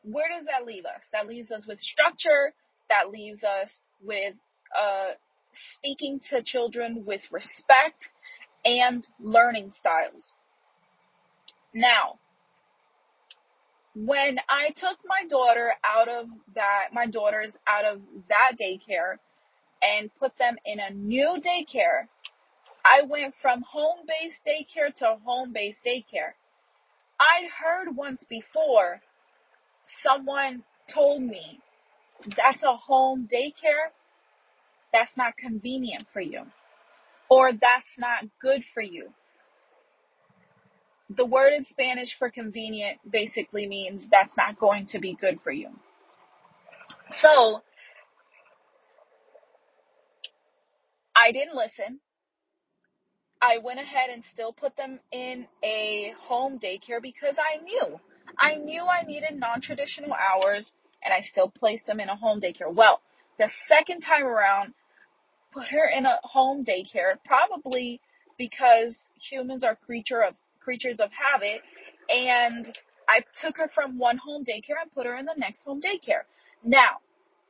where 0.03 0.29
does 0.29 0.47
that 0.47 0.67
leave 0.67 0.85
us? 0.85 1.03
That 1.13 1.27
leaves 1.29 1.51
us 1.51 1.67
with 1.67 1.79
structure. 1.81 2.53
That 2.89 3.11
leaves 3.11 3.45
us 3.45 3.81
with 4.03 4.35
uh, 4.79 5.13
speaking 5.77 6.21
to 6.31 6.43
children 6.43 7.05
with 7.07 7.23
respect 7.31 8.11
and 8.65 9.07
learning 9.21 9.73
styles. 9.73 10.35
Now, 11.75 12.19
when 13.95 14.39
I 14.49 14.71
took 14.71 14.99
my 15.05 15.29
daughter 15.29 15.73
out 15.85 16.09
of 16.09 16.27
that, 16.55 16.89
my 16.93 17.07
daughters 17.07 17.57
out 17.67 17.85
of 17.85 18.01
that 18.29 18.53
daycare 18.61 19.17
and 19.83 20.11
put 20.19 20.33
them 20.39 20.57
in 20.65 20.79
a 20.81 20.91
new 20.93 21.41
daycare, 21.41 22.07
I 22.85 23.03
went 23.09 23.35
from 23.43 23.63
home 23.63 23.99
based 24.07 24.41
daycare 24.47 24.95
to 24.97 25.17
home 25.25 25.53
based 25.53 25.81
daycare. 25.87 26.33
I'd 27.21 27.49
heard 27.63 27.97
once 27.97 28.25
before 28.29 29.01
someone 30.03 30.65
told 30.93 31.23
me 31.23 31.61
that's 32.37 32.63
a 32.63 32.77
home 32.77 33.29
daycare. 33.33 33.93
That's 34.93 35.17
not 35.17 35.37
convenient 35.37 36.07
for 36.13 36.21
you. 36.21 36.43
Or 37.31 37.53
that's 37.53 37.99
not 37.99 38.25
good 38.41 38.63
for 38.75 38.83
you. 38.83 39.11
The 41.11 41.27
word 41.27 41.53
in 41.53 41.65
Spanish 41.65 42.17
for 42.19 42.31
convenient 42.31 42.99
basically 43.09 43.67
means 43.67 44.07
that's 44.11 44.37
not 44.37 44.59
going 44.59 44.87
to 44.89 44.99
be 44.99 45.17
good 45.21 45.41
for 45.43 45.53
you. 45.53 45.69
So, 47.23 47.63
I 51.17 51.33
didn't 51.33 51.57
listen. 51.57 52.01
I 53.43 53.59
went 53.59 53.81
ahead 53.81 54.11
and 54.13 54.25
still 54.25 54.53
put 54.53 54.77
them 54.77 55.01
in 55.13 55.47
a 55.65 56.15
home 56.21 56.59
daycare 56.59 57.01
because 57.03 57.37
I 57.39 57.63
knew. 57.63 58.01
I 58.39 58.57
knew 58.57 58.83
I 58.85 59.03
needed 59.03 59.39
non-traditional 59.39 60.13
hours 60.13 60.73
and 61.03 61.15
I 61.15 61.21
still 61.23 61.49
placed 61.49 61.87
them 61.87 62.01
in 62.01 62.09
a 62.09 62.17
home 62.17 62.41
daycare. 62.41 62.73
Well, 62.75 63.01
the 63.39 63.51
second 63.69 64.01
time 64.03 64.25
around, 64.25 64.75
put 65.53 65.67
her 65.69 65.89
in 65.89 66.07
a 66.07 66.19
home 66.23 66.65
daycare, 66.65 67.17
probably 67.25 68.01
because 68.39 68.97
humans 69.17 69.65
are 69.65 69.77
creature 69.77 70.23
of 70.23 70.35
creatures 70.61 71.01
of 71.01 71.11
habit 71.13 71.63
and 72.09 72.77
I 73.09 73.25
took 73.41 73.57
her 73.57 73.69
from 73.75 73.99
one 73.99 74.19
home 74.19 74.45
daycare 74.45 74.81
and 74.83 74.93
put 74.95 75.07
her 75.07 75.17
in 75.17 75.27
the 75.27 75.35
next 75.37 75.63
home 75.65 75.81
daycare. 75.81 76.23
Now, 76.65 76.99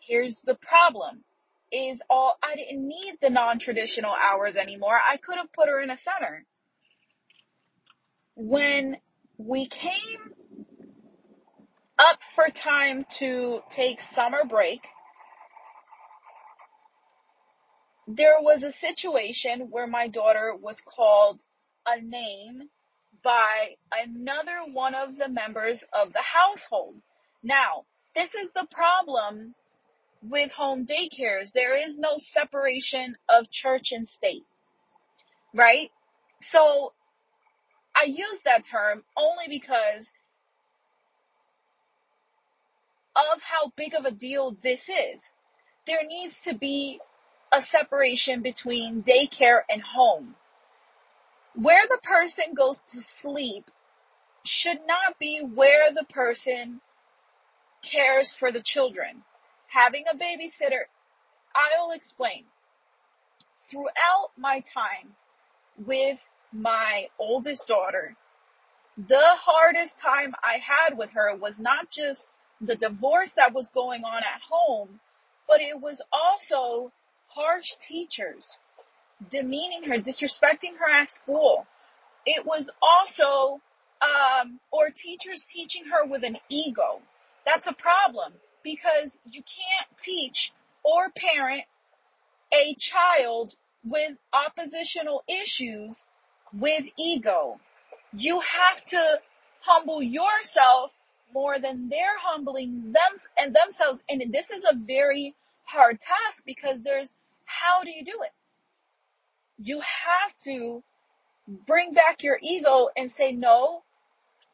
here's 0.00 0.40
the 0.46 0.54
problem 0.56 1.24
is 1.72 2.00
all 2.10 2.36
I 2.42 2.56
didn't 2.56 2.86
need 2.86 3.18
the 3.22 3.30
non-traditional 3.30 4.12
hours 4.12 4.56
anymore. 4.56 4.96
I 4.96 5.16
could 5.16 5.36
have 5.36 5.52
put 5.52 5.68
her 5.68 5.80
in 5.80 5.90
a 5.90 5.98
center. 5.98 6.44
When 8.36 8.96
we 9.38 9.68
came 9.68 10.34
up 11.98 12.18
for 12.34 12.46
time 12.48 13.06
to 13.18 13.60
take 13.74 13.98
summer 14.14 14.44
break, 14.48 14.80
there 18.08 18.40
was 18.40 18.62
a 18.62 18.72
situation 18.72 19.68
where 19.70 19.86
my 19.86 20.08
daughter 20.08 20.54
was 20.60 20.80
called 20.84 21.42
a 21.86 22.00
name 22.00 22.68
by 23.22 23.76
another 23.92 24.72
one 24.72 24.94
of 24.94 25.16
the 25.16 25.28
members 25.28 25.84
of 25.92 26.12
the 26.12 26.22
household. 26.22 26.96
Now, 27.42 27.84
This 28.14 28.30
is 28.34 28.48
the 28.54 28.66
problem 28.70 29.54
with 30.22 30.50
home 30.52 30.86
daycares. 30.86 31.52
There 31.52 31.76
is 31.76 31.96
no 31.98 32.14
separation 32.18 33.16
of 33.28 33.50
church 33.50 33.88
and 33.92 34.06
state, 34.06 34.44
right? 35.54 35.90
So 36.42 36.92
I 37.94 38.04
use 38.04 38.40
that 38.44 38.64
term 38.70 39.02
only 39.16 39.46
because 39.48 40.06
of 43.16 43.40
how 43.42 43.72
big 43.76 43.94
of 43.94 44.04
a 44.04 44.10
deal 44.10 44.56
this 44.62 44.82
is. 44.82 45.20
There 45.86 46.06
needs 46.06 46.34
to 46.44 46.56
be 46.56 47.00
a 47.52 47.62
separation 47.62 48.42
between 48.42 49.02
daycare 49.02 49.60
and 49.68 49.82
home. 49.82 50.36
Where 51.54 51.82
the 51.88 51.98
person 52.02 52.54
goes 52.56 52.76
to 52.92 53.00
sleep 53.20 53.64
should 54.44 54.78
not 54.86 55.18
be 55.18 55.40
where 55.42 55.92
the 55.92 56.04
person 56.04 56.80
cares 57.82 58.34
for 58.38 58.52
the 58.52 58.62
children. 58.64 59.22
Having 59.70 60.04
a 60.12 60.16
babysitter, 60.16 60.84
I'll 61.54 61.92
explain. 61.92 62.44
Throughout 63.70 64.30
my 64.36 64.64
time 64.74 65.14
with 65.86 66.18
my 66.52 67.06
oldest 67.20 67.68
daughter, 67.68 68.16
the 68.96 69.36
hardest 69.36 69.92
time 70.02 70.34
I 70.42 70.58
had 70.58 70.98
with 70.98 71.10
her 71.12 71.36
was 71.36 71.60
not 71.60 71.88
just 71.88 72.22
the 72.60 72.74
divorce 72.74 73.32
that 73.36 73.54
was 73.54 73.68
going 73.72 74.02
on 74.02 74.18
at 74.18 74.42
home, 74.42 75.00
but 75.46 75.60
it 75.60 75.80
was 75.80 76.02
also 76.12 76.92
harsh 77.28 77.66
teachers 77.88 78.58
demeaning 79.30 79.84
her, 79.84 79.98
disrespecting 79.98 80.76
her 80.78 80.90
at 81.00 81.10
school. 81.10 81.66
It 82.26 82.44
was 82.44 82.68
also, 82.82 83.60
um, 84.02 84.58
or 84.72 84.90
teachers 84.90 85.44
teaching 85.52 85.84
her 85.84 86.10
with 86.10 86.24
an 86.24 86.38
ego. 86.48 87.00
That's 87.46 87.68
a 87.68 87.72
problem 87.72 88.32
because 88.62 89.18
you 89.24 89.42
can't 89.42 89.98
teach 90.02 90.52
or 90.82 91.10
parent 91.14 91.64
a 92.52 92.76
child 92.78 93.54
with 93.84 94.12
oppositional 94.32 95.22
issues 95.28 96.04
with 96.52 96.84
ego. 96.98 97.58
You 98.12 98.40
have 98.40 98.84
to 98.86 99.20
humble 99.60 100.02
yourself 100.02 100.90
more 101.32 101.60
than 101.60 101.88
they're 101.88 102.18
humbling 102.20 102.92
them 102.92 103.20
and 103.38 103.54
themselves. 103.54 104.02
And 104.08 104.20
this 104.32 104.46
is 104.50 104.64
a 104.68 104.76
very 104.76 105.34
hard 105.64 106.00
task 106.00 106.42
because 106.44 106.78
there's 106.82 107.14
how 107.44 107.84
do 107.84 107.90
you 107.90 108.04
do 108.04 108.18
it? 108.24 108.32
You 109.58 109.80
have 109.80 110.32
to 110.44 110.82
bring 111.66 111.92
back 111.92 112.22
your 112.22 112.38
ego 112.42 112.88
and 112.96 113.10
say, 113.10 113.32
no, 113.32 113.82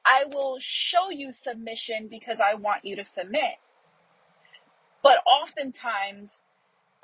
I 0.05 0.25
will 0.33 0.59
show 0.61 1.11
you 1.11 1.31
submission 1.33 2.09
because 2.11 2.39
I 2.41 2.55
want 2.55 2.85
you 2.85 2.97
to 2.97 3.05
submit. 3.05 3.57
But 5.07 5.23
oftentimes, 5.25 6.31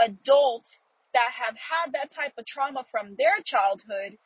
adults 0.00 0.68
that 1.14 1.30
have 1.38 1.54
had 1.54 1.92
that 1.92 2.10
type 2.12 2.32
of 2.36 2.44
trauma 2.44 2.84
from 2.90 3.14
their 3.16 3.38
childhood, 3.44 4.18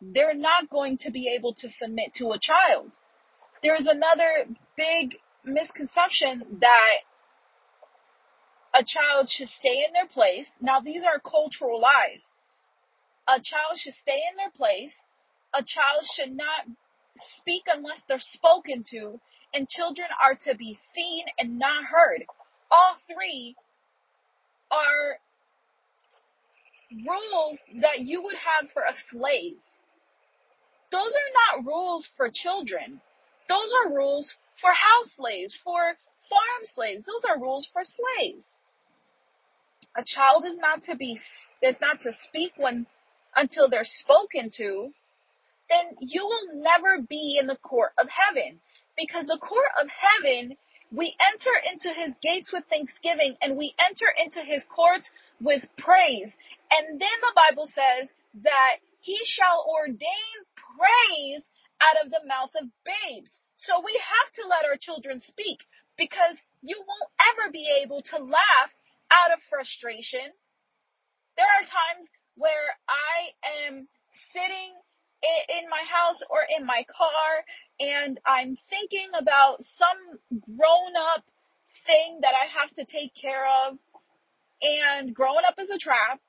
they're 0.00 0.32
not 0.32 0.70
going 0.70 0.96
to 1.02 1.10
be 1.10 1.28
able 1.36 1.52
to 1.56 1.68
submit 1.68 2.14
to 2.14 2.32
a 2.32 2.38
child. 2.40 2.92
There's 3.62 3.84
another 3.84 4.46
big 4.78 5.18
misconception 5.44 6.56
that 6.62 7.00
a 8.72 8.82
child 8.82 9.28
should 9.28 9.48
stay 9.48 9.84
in 9.86 9.92
their 9.92 10.08
place. 10.08 10.48
Now, 10.62 10.80
these 10.80 11.02
are 11.04 11.20
cultural 11.20 11.82
lies. 11.82 12.24
A 13.28 13.42
child 13.44 13.76
should 13.76 13.92
stay 14.00 14.22
in 14.30 14.38
their 14.38 14.52
place. 14.56 14.94
A 15.52 15.62
child 15.62 16.06
should 16.16 16.34
not 16.34 16.64
speak 17.36 17.64
unless 17.66 18.00
they're 18.08 18.18
spoken 18.18 18.84
to. 18.92 19.20
And 19.52 19.68
children 19.68 20.08
are 20.24 20.38
to 20.46 20.56
be 20.56 20.78
seen 20.94 21.26
and 21.38 21.58
not 21.58 21.84
heard. 21.84 22.24
All 22.70 22.94
three 23.06 23.56
are 24.70 25.18
rules 27.06 27.58
that 27.80 28.00
you 28.00 28.22
would 28.22 28.36
have 28.36 28.70
for 28.72 28.82
a 28.82 28.94
slave. 29.10 29.56
Those 30.90 31.12
are 31.12 31.56
not 31.56 31.66
rules 31.66 32.08
for 32.16 32.30
children. 32.32 33.00
Those 33.48 33.72
are 33.84 33.94
rules 33.94 34.34
for 34.60 34.70
house 34.70 35.12
slaves, 35.16 35.56
for 35.64 35.96
farm 36.28 36.62
slaves. 36.64 37.04
Those 37.06 37.24
are 37.28 37.40
rules 37.40 37.66
for 37.72 37.82
slaves. 37.84 38.44
A 39.96 40.04
child 40.04 40.44
is 40.46 40.56
not 40.56 40.84
to 40.84 40.96
be 40.96 41.18
is 41.62 41.76
not 41.80 42.00
to 42.02 42.12
speak 42.28 42.52
when 42.56 42.86
until 43.34 43.68
they're 43.68 43.84
spoken 43.84 44.50
to. 44.56 44.92
Then 45.68 45.96
you 46.00 46.24
will 46.24 46.62
never 46.62 47.02
be 47.02 47.38
in 47.40 47.46
the 47.46 47.56
court 47.56 47.92
of 47.98 48.08
heaven 48.08 48.60
because 48.96 49.26
the 49.26 49.38
court 49.40 49.70
of 49.80 49.88
heaven 49.88 50.56
we 50.90 51.14
enter 51.22 51.54
into 51.70 51.94
his 51.94 52.14
gates 52.22 52.52
with 52.52 52.64
thanksgiving 52.68 53.36
and 53.40 53.56
we 53.56 53.74
enter 53.78 54.10
into 54.18 54.40
his 54.42 54.64
courts 54.74 55.10
with 55.40 55.62
praise. 55.78 56.32
And 56.70 57.00
then 57.00 57.18
the 57.22 57.36
Bible 57.36 57.66
says 57.66 58.10
that 58.42 58.82
he 59.00 59.18
shall 59.24 59.64
ordain 59.68 60.36
praise 60.76 61.48
out 61.80 62.04
of 62.04 62.10
the 62.10 62.26
mouth 62.26 62.50
of 62.60 62.68
babes. 62.84 63.30
So 63.56 63.80
we 63.84 63.94
have 63.94 64.30
to 64.34 64.48
let 64.48 64.66
our 64.66 64.76
children 64.80 65.20
speak 65.20 65.60
because 65.96 66.36
you 66.62 66.76
won't 66.76 67.12
ever 67.32 67.52
be 67.52 67.68
able 67.82 68.02
to 68.10 68.18
laugh 68.18 68.72
out 69.10 69.32
of 69.32 69.38
frustration. 69.48 70.26
There 71.36 71.46
are 71.46 71.64
times 71.64 72.08
where 72.36 72.74
I 72.88 73.68
am 73.68 73.88
sitting 74.32 74.74
in 75.22 75.68
my 75.68 75.82
house 75.88 76.22
or 76.30 76.40
in 76.56 76.64
my 76.64 76.84
car 76.88 77.44
and 77.80 78.20
I'm 78.26 78.56
thinking 78.68 79.08
about 79.18 79.64
some 79.64 80.18
grown 80.28 80.92
up 81.16 81.24
thing 81.86 82.20
that 82.20 82.34
I 82.34 82.60
have 82.60 82.70
to 82.74 82.84
take 82.84 83.14
care 83.14 83.46
of. 83.66 83.78
And 84.60 85.14
growing 85.14 85.44
up 85.48 85.54
is 85.58 85.70
a 85.70 85.78
trap. 85.78 86.20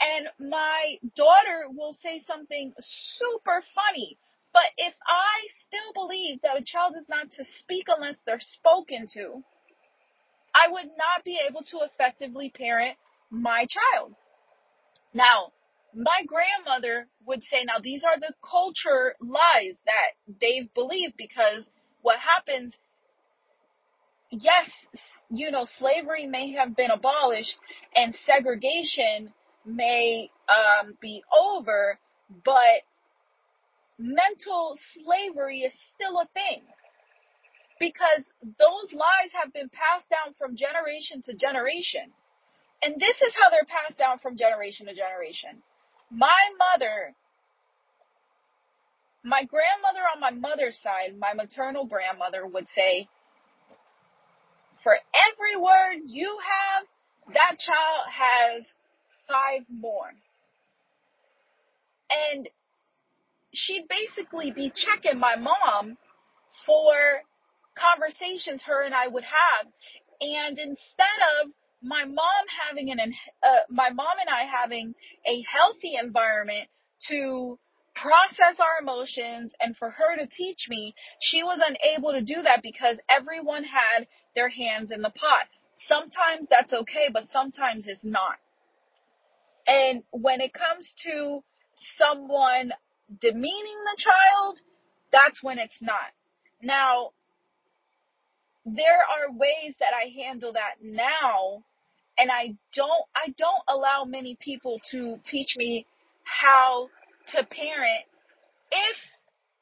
And 0.00 0.50
my 0.50 0.98
daughter 1.16 1.66
will 1.70 1.94
say 1.94 2.20
something 2.26 2.74
super 2.78 3.62
funny. 3.74 4.18
But 4.52 4.68
if 4.76 4.94
I 5.06 5.48
still 5.66 5.92
believe 5.94 6.42
that 6.42 6.58
a 6.58 6.64
child 6.64 6.94
is 6.98 7.08
not 7.08 7.30
to 7.32 7.44
speak 7.44 7.86
unless 7.88 8.16
they're 8.26 8.40
spoken 8.40 9.06
to, 9.14 9.42
I 10.54 10.70
would 10.70 10.86
not 10.86 11.24
be 11.24 11.38
able 11.48 11.62
to 11.70 11.78
effectively 11.84 12.50
parent 12.54 12.96
my 13.30 13.66
child. 13.66 14.14
Now, 15.14 15.52
my 15.98 16.22
grandmother 16.26 17.08
would 17.26 17.42
say, 17.42 17.64
now 17.64 17.80
these 17.82 18.04
are 18.04 18.18
the 18.20 18.32
culture 18.48 19.16
lies 19.20 19.74
that 19.84 20.38
they've 20.40 20.72
believed 20.72 21.14
because 21.16 21.68
what 22.02 22.18
happens, 22.20 22.72
yes, 24.30 24.70
you 25.28 25.50
know, 25.50 25.66
slavery 25.78 26.26
may 26.26 26.52
have 26.52 26.76
been 26.76 26.92
abolished 26.92 27.58
and 27.96 28.14
segregation 28.14 29.32
may 29.66 30.30
um, 30.48 30.96
be 31.00 31.24
over, 31.36 31.98
but 32.44 32.86
mental 33.98 34.78
slavery 34.94 35.62
is 35.62 35.72
still 35.94 36.20
a 36.20 36.28
thing 36.32 36.62
because 37.80 38.24
those 38.42 38.92
lies 38.92 39.32
have 39.42 39.52
been 39.52 39.68
passed 39.68 40.08
down 40.08 40.34
from 40.38 40.54
generation 40.54 41.22
to 41.22 41.34
generation. 41.34 42.12
And 42.82 42.94
this 42.94 43.16
is 43.16 43.34
how 43.34 43.50
they're 43.50 43.66
passed 43.66 43.98
down 43.98 44.20
from 44.20 44.36
generation 44.36 44.86
to 44.86 44.94
generation. 44.94 45.60
My 46.10 46.50
mother, 46.58 47.14
my 49.24 49.44
grandmother 49.44 50.00
on 50.14 50.20
my 50.20 50.30
mother's 50.30 50.78
side, 50.78 51.18
my 51.18 51.34
maternal 51.34 51.86
grandmother 51.86 52.46
would 52.46 52.66
say, 52.74 53.08
for 54.82 54.96
every 55.32 55.56
word 55.56 56.02
you 56.06 56.38
have, 56.40 57.34
that 57.34 57.58
child 57.58 58.06
has 58.08 58.64
five 59.28 59.62
more. 59.68 60.12
And 62.32 62.48
she'd 63.52 63.86
basically 63.88 64.50
be 64.50 64.72
checking 64.74 65.18
my 65.18 65.36
mom 65.36 65.98
for 66.64 67.22
conversations 67.76 68.62
her 68.66 68.82
and 68.82 68.94
I 68.94 69.08
would 69.08 69.24
have. 69.24 69.72
And 70.20 70.58
instead 70.58 71.18
of 71.42 71.50
my 71.82 72.04
mom 72.04 72.44
having 72.68 72.90
an, 72.90 72.98
uh, 73.42 73.64
my 73.70 73.90
mom 73.90 74.18
and 74.20 74.28
I 74.28 74.44
having 74.50 74.94
a 75.26 75.44
healthy 75.50 75.94
environment 76.00 76.68
to 77.08 77.58
process 77.94 78.60
our 78.60 78.82
emotions 78.82 79.52
and 79.60 79.76
for 79.76 79.90
her 79.90 80.16
to 80.16 80.26
teach 80.26 80.66
me, 80.68 80.94
she 81.20 81.42
was 81.42 81.60
unable 81.62 82.12
to 82.12 82.20
do 82.20 82.42
that 82.42 82.62
because 82.62 82.96
everyone 83.08 83.64
had 83.64 84.06
their 84.34 84.48
hands 84.48 84.90
in 84.90 85.02
the 85.02 85.10
pot. 85.10 85.46
Sometimes 85.86 86.48
that's 86.50 86.72
okay, 86.72 87.08
but 87.12 87.24
sometimes 87.32 87.86
it's 87.86 88.04
not. 88.04 88.36
And 89.66 90.02
when 90.10 90.40
it 90.40 90.52
comes 90.52 90.92
to 91.04 91.42
someone 91.96 92.72
demeaning 93.20 93.84
the 93.84 94.02
child, 94.02 94.60
that's 95.12 95.42
when 95.42 95.58
it's 95.58 95.80
not. 95.80 96.12
Now, 96.62 97.10
there 98.64 99.00
are 99.00 99.32
ways 99.32 99.74
that 99.80 99.92
I 99.94 100.10
handle 100.24 100.52
that 100.54 100.82
now, 100.82 101.64
and 102.18 102.30
I 102.30 102.54
don't, 102.74 103.04
I 103.16 103.34
don't 103.38 103.62
allow 103.68 104.04
many 104.04 104.36
people 104.40 104.80
to 104.92 105.18
teach 105.24 105.56
me 105.56 105.86
how 106.24 106.88
to 107.28 107.44
parent 107.44 108.04
if 108.72 108.96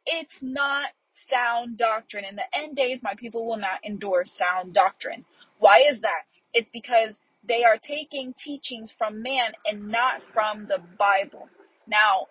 it's 0.07 0.38
not 0.42 0.87
sound 1.31 1.79
doctrine. 1.79 2.25
In 2.25 2.37
the 2.37 2.45
end 2.55 2.77
days, 2.77 3.01
my 3.03 3.14
people 3.16 3.47
will 3.47 3.59
not 3.59 3.81
endure 3.85 4.25
sound 4.27 4.75
doctrine. 4.75 5.25
Why 5.59 5.83
is 5.90 6.01
that? 6.03 6.25
It's 6.55 6.71
because 6.71 7.19
they 7.49 7.64
are 7.64 7.79
taking 7.79 8.35
teachings 8.42 8.92
from 8.97 9.23
man 9.23 9.53
and 9.66 9.88
not 9.88 10.23
from 10.35 10.66
the 10.66 10.79
Bible. 10.99 11.49
Now, 11.88 12.27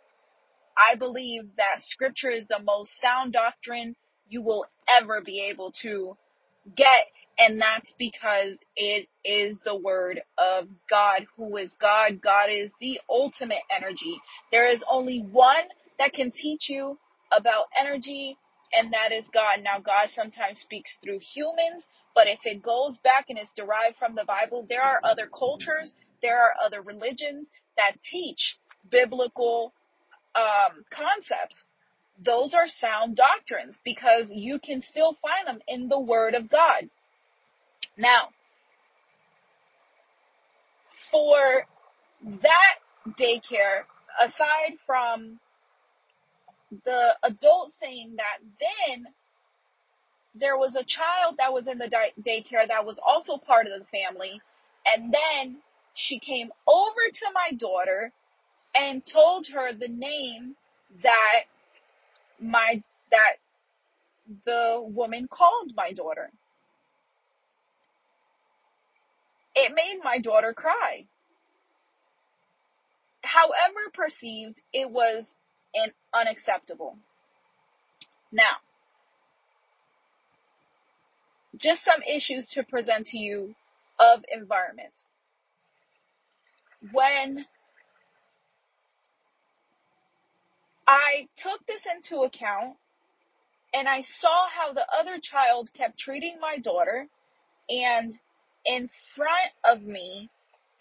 I 0.77 0.95
believe 0.95 1.43
that 1.57 1.81
scripture 1.83 2.31
is 2.31 2.47
the 2.47 2.59
most 2.63 2.91
sound 3.01 3.33
doctrine 3.33 3.95
you 4.29 4.41
will 4.41 4.65
ever 5.01 5.21
be 5.21 5.47
able 5.51 5.73
to 5.83 6.17
get. 6.75 7.07
And 7.37 7.61
that's 7.61 7.93
because 7.99 8.57
it 8.75 9.07
is 9.25 9.57
the 9.65 9.75
word 9.75 10.21
of 10.37 10.67
God, 10.89 11.25
who 11.35 11.57
is 11.57 11.75
God. 11.81 12.21
God 12.21 12.47
is 12.49 12.71
the 12.79 12.99
ultimate 13.09 13.63
energy. 13.75 14.21
There 14.51 14.71
is 14.71 14.83
only 14.89 15.19
one 15.19 15.65
that 15.99 16.13
can 16.13 16.31
teach 16.31 16.69
you 16.69 16.97
about 17.35 17.65
energy, 17.77 18.37
and 18.73 18.93
that 18.93 19.11
is 19.11 19.25
God. 19.33 19.63
Now, 19.63 19.79
God 19.79 20.09
sometimes 20.15 20.59
speaks 20.59 20.91
through 21.03 21.19
humans, 21.33 21.85
but 22.15 22.27
if 22.27 22.39
it 22.45 22.63
goes 22.63 22.97
back 23.03 23.25
and 23.29 23.37
is 23.37 23.49
derived 23.57 23.97
from 23.99 24.15
the 24.15 24.25
Bible, 24.25 24.65
there 24.69 24.81
are 24.81 25.01
other 25.03 25.27
cultures, 25.27 25.93
there 26.21 26.39
are 26.41 26.53
other 26.65 26.81
religions 26.81 27.47
that 27.77 27.97
teach 28.09 28.57
biblical 28.89 29.73
um, 30.35 30.85
concepts. 30.89 31.65
Those 32.23 32.53
are 32.53 32.67
sound 32.67 33.17
doctrines 33.17 33.75
because 33.83 34.27
you 34.29 34.59
can 34.63 34.81
still 34.81 35.17
find 35.21 35.47
them 35.47 35.61
in 35.67 35.89
the 35.89 35.99
Word 35.99 36.33
of 36.33 36.49
God. 36.49 36.89
Now, 37.97 38.29
for 41.11 41.65
that 42.41 42.75
daycare, 43.19 43.83
aside 44.21 44.77
from 44.85 45.39
the 46.83 47.11
adult 47.23 47.71
saying 47.79 48.15
that, 48.17 48.39
then 48.59 49.05
there 50.33 50.57
was 50.57 50.75
a 50.75 50.83
child 50.83 51.35
that 51.37 51.53
was 51.53 51.67
in 51.67 51.77
the 51.77 51.89
daycare 52.21 52.67
that 52.67 52.85
was 52.85 52.99
also 53.05 53.37
part 53.37 53.67
of 53.67 53.79
the 53.79 53.85
family. 53.85 54.41
And 54.85 55.13
then 55.13 55.57
she 55.93 56.19
came 56.19 56.49
over 56.67 57.01
to 57.13 57.25
my 57.33 57.55
daughter 57.57 58.11
and 58.75 59.01
told 59.05 59.47
her 59.53 59.71
the 59.73 59.87
name 59.87 60.55
that 61.03 61.43
my, 62.41 62.83
that 63.11 63.35
the 64.45 64.83
woman 64.85 65.27
called 65.31 65.71
my 65.75 65.93
daughter. 65.93 66.29
It 69.55 69.73
made 69.73 69.99
my 70.03 70.19
daughter 70.19 70.53
cry. 70.53 71.05
However 73.21 73.89
perceived, 73.93 74.61
it 74.73 74.89
was 74.89 75.25
an 75.73 75.91
unacceptable. 76.13 76.97
Now, 78.31 78.57
just 81.57 81.83
some 81.83 82.01
issues 82.03 82.47
to 82.53 82.63
present 82.63 83.07
to 83.07 83.17
you 83.17 83.55
of 83.99 84.23
environments. 84.31 84.97
When 86.91 87.45
I 90.87 91.27
took 91.37 91.65
this 91.65 91.81
into 91.95 92.23
account 92.23 92.75
and 93.73 93.87
I 93.87 94.01
saw 94.01 94.47
how 94.49 94.73
the 94.73 94.85
other 94.99 95.19
child 95.21 95.69
kept 95.73 95.99
treating 95.99 96.39
my 96.39 96.57
daughter, 96.57 97.07
and 97.69 98.13
in 98.65 98.89
front 99.15 99.51
of 99.63 99.81
me, 99.83 100.29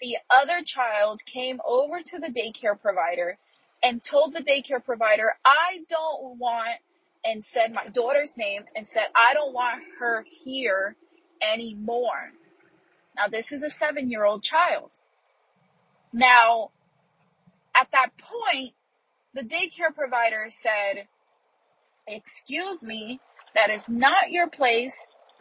the 0.01 0.17
other 0.31 0.63
child 0.65 1.21
came 1.33 1.61
over 1.67 2.01
to 2.05 2.19
the 2.19 2.29
daycare 2.29 2.81
provider 2.81 3.39
and 3.83 4.03
told 4.03 4.35
the 4.35 4.41
daycare 4.41 4.85
provider, 4.85 5.35
I 5.45 5.85
don't 5.89 6.39
want, 6.39 6.81
and 7.25 7.45
said 7.53 7.73
my 7.73 7.89
daughter's 7.89 8.33
name 8.37 8.65
and 8.75 8.87
said, 8.93 9.05
I 9.15 9.35
don't 9.35 9.55
want 9.55 9.83
her 9.99 10.25
here 10.45 10.97
anymore. 11.43 12.33
Now, 13.17 13.29
this 13.29 13.53
is 13.53 13.63
a 13.63 13.71
seven 13.71 14.11
year 14.11 14.25
old 14.25 14.43
child. 14.43 14.91
Now, 16.13 16.71
at 17.75 17.89
that 17.93 18.11
point, 18.19 18.75
the 19.35 19.43
daycare 19.43 19.95
provider 19.95 20.49
said, 20.63 21.07
Excuse 22.07 22.83
me, 22.83 23.21
that 23.55 23.71
is 23.71 23.83
not 23.89 24.31
your 24.31 24.49
place 24.49 24.95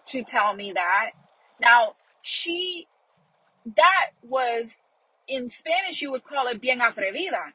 to 0.08 0.24
tell 0.24 0.54
me 0.56 0.74
that. 0.74 1.12
Now, 1.60 1.94
she, 2.24 2.88
that 3.76 4.12
was, 4.24 4.72
in 5.28 5.50
Spanish, 5.50 6.02
you 6.02 6.12
would 6.12 6.24
call 6.24 6.48
it 6.48 6.62
bien 6.62 6.80
atrevida. 6.80 7.52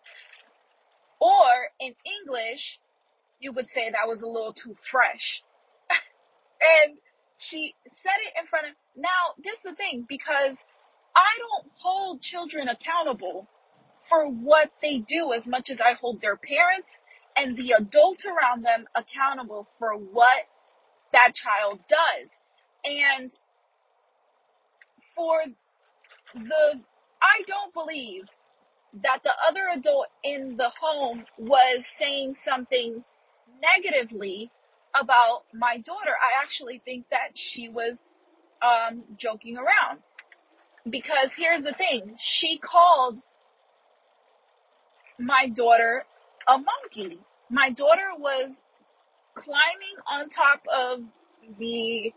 Or 1.20 1.48
in 1.80 1.94
English, 2.04 2.78
you 3.40 3.52
would 3.52 3.66
say 3.68 3.90
that 3.90 4.06
was 4.06 4.22
a 4.22 4.26
little 4.26 4.52
too 4.52 4.76
fresh. 4.90 5.42
and 6.84 6.98
she 7.38 7.74
said 8.02 8.20
it 8.26 8.40
in 8.40 8.46
front 8.46 8.66
of, 8.68 8.74
now, 8.94 9.34
this 9.42 9.54
is 9.54 9.62
the 9.64 9.74
thing, 9.74 10.04
because 10.08 10.56
I 11.16 11.32
don't 11.38 11.72
hold 11.78 12.20
children 12.20 12.68
accountable 12.68 13.48
for 14.08 14.26
what 14.26 14.70
they 14.82 14.98
do 14.98 15.32
as 15.34 15.46
much 15.46 15.70
as 15.70 15.80
I 15.80 15.94
hold 15.94 16.20
their 16.20 16.36
parents 16.36 16.88
and 17.36 17.56
the 17.56 17.72
adult 17.72 18.18
around 18.26 18.64
them 18.64 18.84
accountable 18.94 19.66
for 19.78 19.94
what 19.94 20.44
that 21.12 21.32
child 21.34 21.80
does. 21.88 22.28
And 22.84 23.32
for 25.18 25.40
the, 26.34 26.80
I 27.20 27.42
don't 27.48 27.74
believe 27.74 28.22
that 29.02 29.18
the 29.24 29.32
other 29.50 29.66
adult 29.76 30.06
in 30.22 30.56
the 30.56 30.70
home 30.80 31.24
was 31.36 31.84
saying 31.98 32.36
something 32.44 33.04
negatively 33.60 34.50
about 34.98 35.42
my 35.52 35.78
daughter. 35.78 36.14
I 36.14 36.42
actually 36.42 36.80
think 36.84 37.06
that 37.10 37.32
she 37.34 37.68
was 37.68 37.98
um, 38.62 39.02
joking 39.18 39.56
around. 39.56 40.00
Because 40.88 41.30
here's 41.36 41.62
the 41.62 41.74
thing, 41.76 42.14
she 42.18 42.58
called 42.58 43.20
my 45.18 45.48
daughter 45.54 46.04
a 46.48 46.56
monkey. 46.56 47.18
My 47.50 47.70
daughter 47.70 48.10
was 48.16 48.52
climbing 49.34 49.96
on 50.10 50.30
top 50.30 50.62
of 50.72 51.00
the 51.58 52.12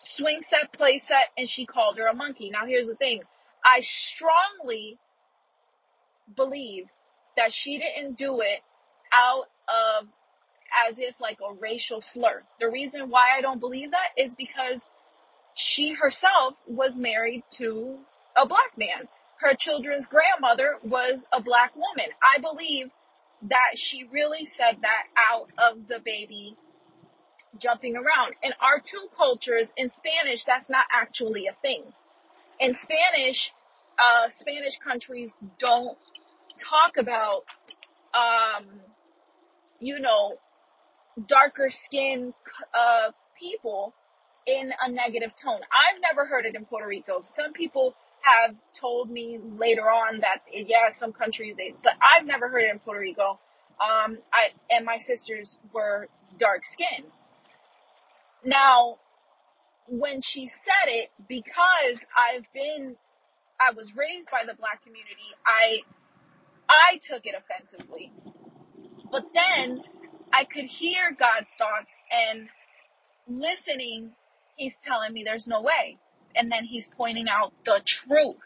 swing 0.00 0.40
set 0.48 0.72
play 0.72 1.00
set 1.06 1.28
and 1.36 1.48
she 1.48 1.66
called 1.66 1.98
her 1.98 2.06
a 2.06 2.14
monkey. 2.14 2.50
Now 2.50 2.66
here's 2.66 2.86
the 2.86 2.94
thing. 2.94 3.20
I 3.64 3.80
strongly 3.82 4.98
believe 6.34 6.86
that 7.36 7.52
she 7.52 7.78
didn't 7.78 8.16
do 8.18 8.40
it 8.40 8.60
out 9.12 9.44
of 9.68 10.08
as 10.88 10.94
if 10.98 11.14
like 11.20 11.38
a 11.40 11.54
racial 11.54 12.02
slur. 12.12 12.42
The 12.58 12.68
reason 12.68 13.10
why 13.10 13.36
I 13.36 13.40
don't 13.40 13.60
believe 13.60 13.90
that 13.90 14.22
is 14.22 14.34
because 14.34 14.80
she 15.54 15.92
herself 15.92 16.54
was 16.66 16.92
married 16.96 17.42
to 17.58 17.98
a 18.36 18.46
black 18.46 18.76
man. 18.76 19.08
Her 19.40 19.54
children's 19.58 20.06
grandmother 20.06 20.76
was 20.82 21.22
a 21.32 21.42
black 21.42 21.74
woman. 21.74 22.10
I 22.22 22.40
believe 22.40 22.90
that 23.42 23.72
she 23.74 24.04
really 24.12 24.46
said 24.56 24.78
that 24.82 25.04
out 25.16 25.48
of 25.58 25.88
the 25.88 25.98
baby 26.04 26.56
jumping 27.58 27.96
around. 27.96 28.34
In 28.42 28.52
our 28.60 28.80
two 28.80 29.08
cultures, 29.16 29.68
in 29.76 29.90
Spanish, 29.90 30.44
that's 30.44 30.68
not 30.68 30.84
actually 30.92 31.46
a 31.46 31.54
thing. 31.62 31.82
In 32.58 32.76
Spanish, 32.76 33.52
uh, 33.98 34.30
Spanish 34.40 34.78
countries 34.84 35.30
don't 35.58 35.96
talk 36.58 36.96
about, 36.98 37.44
um, 38.14 38.66
you 39.80 39.98
know, 39.98 40.36
darker 41.28 41.70
skinned 41.70 42.34
uh, 42.74 43.10
people 43.38 43.94
in 44.46 44.70
a 44.80 44.90
negative 44.90 45.30
tone. 45.42 45.60
I've 45.60 46.00
never 46.00 46.26
heard 46.26 46.46
it 46.46 46.54
in 46.54 46.64
Puerto 46.64 46.86
Rico. 46.86 47.22
Some 47.36 47.52
people 47.52 47.94
have 48.22 48.54
told 48.78 49.10
me 49.10 49.38
later 49.42 49.88
on 49.90 50.20
that 50.20 50.40
yeah, 50.52 50.90
some 50.98 51.12
countries 51.12 51.54
they, 51.56 51.74
but 51.82 51.92
I've 52.00 52.26
never 52.26 52.48
heard 52.48 52.64
it 52.64 52.70
in 52.70 52.78
Puerto 52.78 53.00
Rico. 53.00 53.38
Um, 53.80 54.18
I 54.32 54.52
and 54.70 54.84
my 54.84 54.98
sisters 55.06 55.56
were 55.72 56.08
dark 56.38 56.62
skinned. 56.72 57.10
Now, 58.44 58.96
when 59.86 60.20
she 60.22 60.48
said 60.48 60.88
it, 60.88 61.10
because 61.28 61.98
I've 62.16 62.46
been, 62.54 62.96
I 63.60 63.72
was 63.72 63.92
raised 63.96 64.28
by 64.30 64.42
the 64.46 64.54
black 64.54 64.82
community, 64.82 65.34
I, 65.46 65.82
I 66.68 67.00
took 67.08 67.26
it 67.26 67.34
offensively. 67.34 68.12
But 69.10 69.24
then 69.34 69.82
I 70.32 70.44
could 70.44 70.66
hear 70.66 71.16
God's 71.18 71.48
thoughts 71.58 71.90
and 72.10 72.48
listening, 73.26 74.12
he's 74.56 74.74
telling 74.84 75.12
me 75.12 75.22
there's 75.24 75.46
no 75.46 75.60
way. 75.60 75.98
And 76.34 76.50
then 76.50 76.64
he's 76.64 76.88
pointing 76.96 77.26
out 77.28 77.52
the 77.64 77.80
truth 77.84 78.36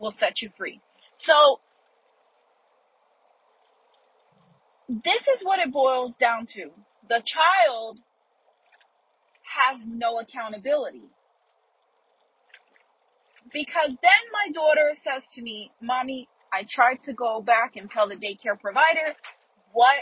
will 0.00 0.12
set 0.12 0.40
you 0.40 0.50
free. 0.56 0.80
So 1.18 1.60
this 4.88 5.22
is 5.34 5.42
what 5.42 5.58
it 5.58 5.70
boils 5.70 6.14
down 6.18 6.46
to. 6.54 6.70
The 7.08 7.22
child 7.24 8.00
has 9.66 9.84
no 9.86 10.18
accountability. 10.18 11.02
Because 13.52 13.88
then 13.88 14.22
my 14.32 14.52
daughter 14.52 14.94
says 15.02 15.22
to 15.34 15.42
me, 15.42 15.70
Mommy, 15.80 16.28
I 16.52 16.66
tried 16.68 17.00
to 17.06 17.12
go 17.12 17.40
back 17.40 17.76
and 17.76 17.90
tell 17.90 18.08
the 18.08 18.16
daycare 18.16 18.58
provider 18.60 19.14
what 19.72 19.96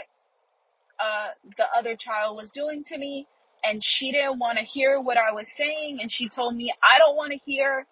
uh, 0.99 1.29
the 1.57 1.65
other 1.77 1.95
child 1.97 2.35
was 2.35 2.49
doing 2.51 2.83
to 2.87 2.97
me, 2.97 3.27
and 3.63 3.81
she 3.83 4.11
didn't 4.11 4.39
want 4.39 4.57
to 4.57 4.63
hear 4.65 4.99
what 4.99 5.17
I 5.17 5.31
was 5.31 5.47
saying, 5.57 5.99
and 6.01 6.11
she 6.11 6.29
told 6.29 6.55
me, 6.55 6.73
I 6.81 6.97
don't 6.97 7.15
want 7.15 7.31
to 7.31 7.39
hear 7.45 7.85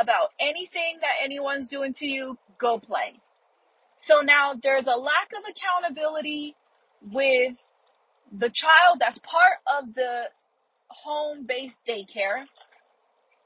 about 0.00 0.30
anything 0.40 0.98
that 1.00 1.24
anyone's 1.24 1.68
doing 1.68 1.94
to 1.94 2.06
you, 2.06 2.36
go 2.58 2.78
play. 2.78 3.20
So 3.96 4.20
now 4.20 4.54
there's 4.62 4.86
a 4.86 4.98
lack 4.98 5.30
of 5.36 5.44
accountability 5.48 6.56
with 7.12 7.54
the 8.32 8.50
child 8.52 8.98
that's 8.98 9.18
part 9.18 9.58
of 9.78 9.94
the 9.94 10.24
home 10.88 11.46
based 11.46 11.76
daycare, 11.88 12.44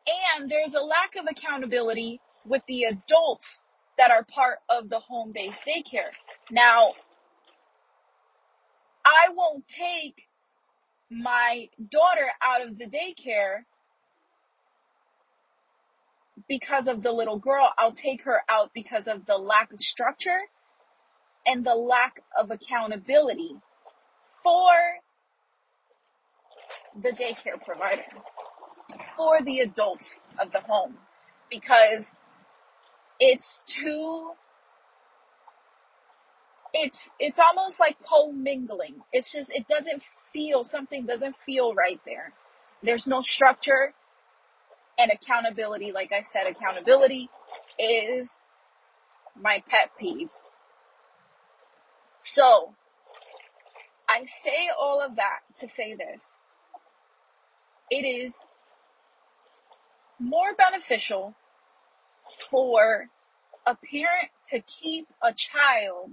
and 0.07 0.51
there's 0.51 0.74
a 0.74 0.85
lack 0.85 1.16
of 1.18 1.27
accountability 1.31 2.20
with 2.44 2.62
the 2.68 2.85
adults 2.85 3.61
that 3.98 4.11
are 4.11 4.24
part 4.24 4.59
of 4.70 4.88
the 4.88 5.01
home 5.01 5.33
based 5.35 5.61
daycare. 5.66 6.12
Now, 6.51 6.92
I 9.05 9.33
won't 9.35 9.64
take 9.68 10.14
my 11.11 11.68
daughter 11.90 12.29
out 12.42 12.66
of 12.66 12.79
the 12.79 12.85
daycare 12.85 13.64
because 16.48 16.87
of 16.88 17.03
the 17.03 17.12
little 17.12 17.38
girl. 17.38 17.70
I'll 17.79 17.92
take 17.92 18.22
her 18.24 18.40
out 18.48 18.70
because 18.74 19.09
of 19.09 19.27
the 19.27 19.37
lack 19.37 19.72
of 19.72 19.81
structure 19.81 20.38
and 21.46 21.64
the 21.64 21.74
lack 21.74 22.22
of 22.38 22.51
accountability 22.51 23.57
for 24.42 24.70
the 27.03 27.11
daycare 27.11 27.63
provider, 27.65 28.03
for 29.17 29.39
the 29.45 29.61
adults 29.61 30.15
of 30.41 30.53
the 30.53 30.61
home, 30.61 30.97
because 31.51 32.05
it's 33.21 33.61
too 33.83 34.31
it's 36.73 36.99
it's 37.19 37.39
almost 37.39 37.81
like 37.81 37.97
co-mingling. 38.09 38.97
It's 39.13 39.33
just 39.33 39.51
it 39.51 39.67
doesn't 39.69 40.03
feel 40.33 40.65
something 40.65 41.07
doesn't 41.07 41.37
feel 41.47 41.75
right 41.75 42.01
there. 42.05 42.33
There's 42.83 43.07
no 43.07 43.23
structure 43.23 43.95
and 44.99 45.11
accountability. 45.11 45.93
Like 45.93 46.11
I 46.13 46.23
said, 46.33 46.43
accountability 46.51 47.31
is 47.79 48.29
my 49.41 49.63
pet 49.69 49.91
peeve. 49.99 50.29
So 52.35 52.75
I 54.09 54.25
say 54.45 54.69
all 54.79 55.01
of 55.01 55.17
that 55.17 55.41
to 55.61 55.69
say 55.69 55.95
this. 55.95 56.23
It 57.90 58.05
is 58.05 58.33
more 60.18 60.55
beneficial 60.57 61.35
for 62.51 63.07
a 63.66 63.77
parent 63.77 64.31
to 64.51 64.61
keep 64.61 65.07
a 65.22 65.33
child 65.33 66.11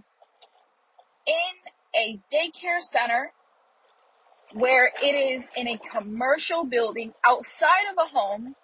in 1.27 1.71
a 1.95 2.19
daycare 2.33 2.81
center 2.91 3.31
where 4.53 4.91
it 5.01 5.07
is 5.07 5.43
in 5.55 5.67
a 5.67 5.79
commercial 5.91 6.65
building 6.65 7.13
outside 7.25 7.89
of 7.91 7.97
a 7.97 8.09
home 8.17 8.55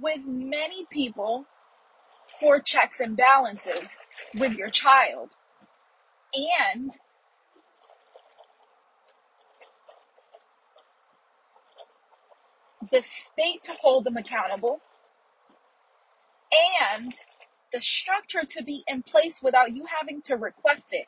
with 0.00 0.20
many 0.24 0.86
people 0.90 1.44
for 2.40 2.62
checks 2.64 2.98
and 3.00 3.16
balances 3.16 3.88
with 4.34 4.52
your 4.52 4.68
child. 4.68 5.30
And 6.34 6.92
the 12.90 13.02
state 13.32 13.62
to 13.64 13.72
hold 13.80 14.04
them 14.04 14.16
accountable 14.16 14.80
and 16.90 17.12
the 17.72 17.80
structure 17.80 18.46
to 18.56 18.64
be 18.64 18.82
in 18.86 19.02
place 19.02 19.40
without 19.42 19.74
you 19.74 19.84
having 20.00 20.22
to 20.22 20.36
request 20.36 20.84
it. 20.90 21.06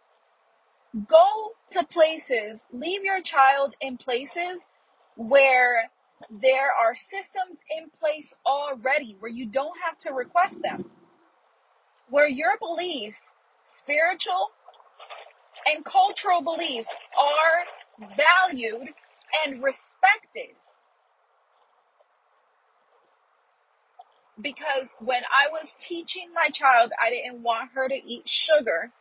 Go 1.09 1.53
to 1.71 1.85
places, 1.85 2.61
leave 2.73 3.05
your 3.05 3.23
child 3.23 3.75
in 3.81 3.97
places 3.97 4.61
where 5.17 5.89
there 6.31 6.71
are 6.73 6.95
systems 6.95 7.59
in 7.71 7.91
place 7.99 8.35
already 8.45 9.17
where 9.21 9.31
you 9.31 9.47
don't 9.47 9.77
have 9.87 9.97
to 9.99 10.13
request 10.13 10.57
them. 10.63 10.91
Where 12.11 12.29
your 12.29 12.59
beliefs, 12.59 13.19
spiritual 13.79 14.49
and 15.67 15.85
cultural 15.85 16.43
beliefs 16.43 16.89
are 17.19 18.09
valued 18.17 18.89
and 19.45 19.63
respected. 19.63 20.57
Because 24.41 24.89
when 25.01 25.23
I 25.25 25.51
was 25.53 25.69
teaching 25.87 26.31
my 26.35 26.51
child, 26.53 26.93
I 27.03 27.11
didn't 27.11 27.43
want 27.43 27.71
her 27.75 27.89
to 27.89 27.95
eat 27.95 28.25
sugar 28.27 28.93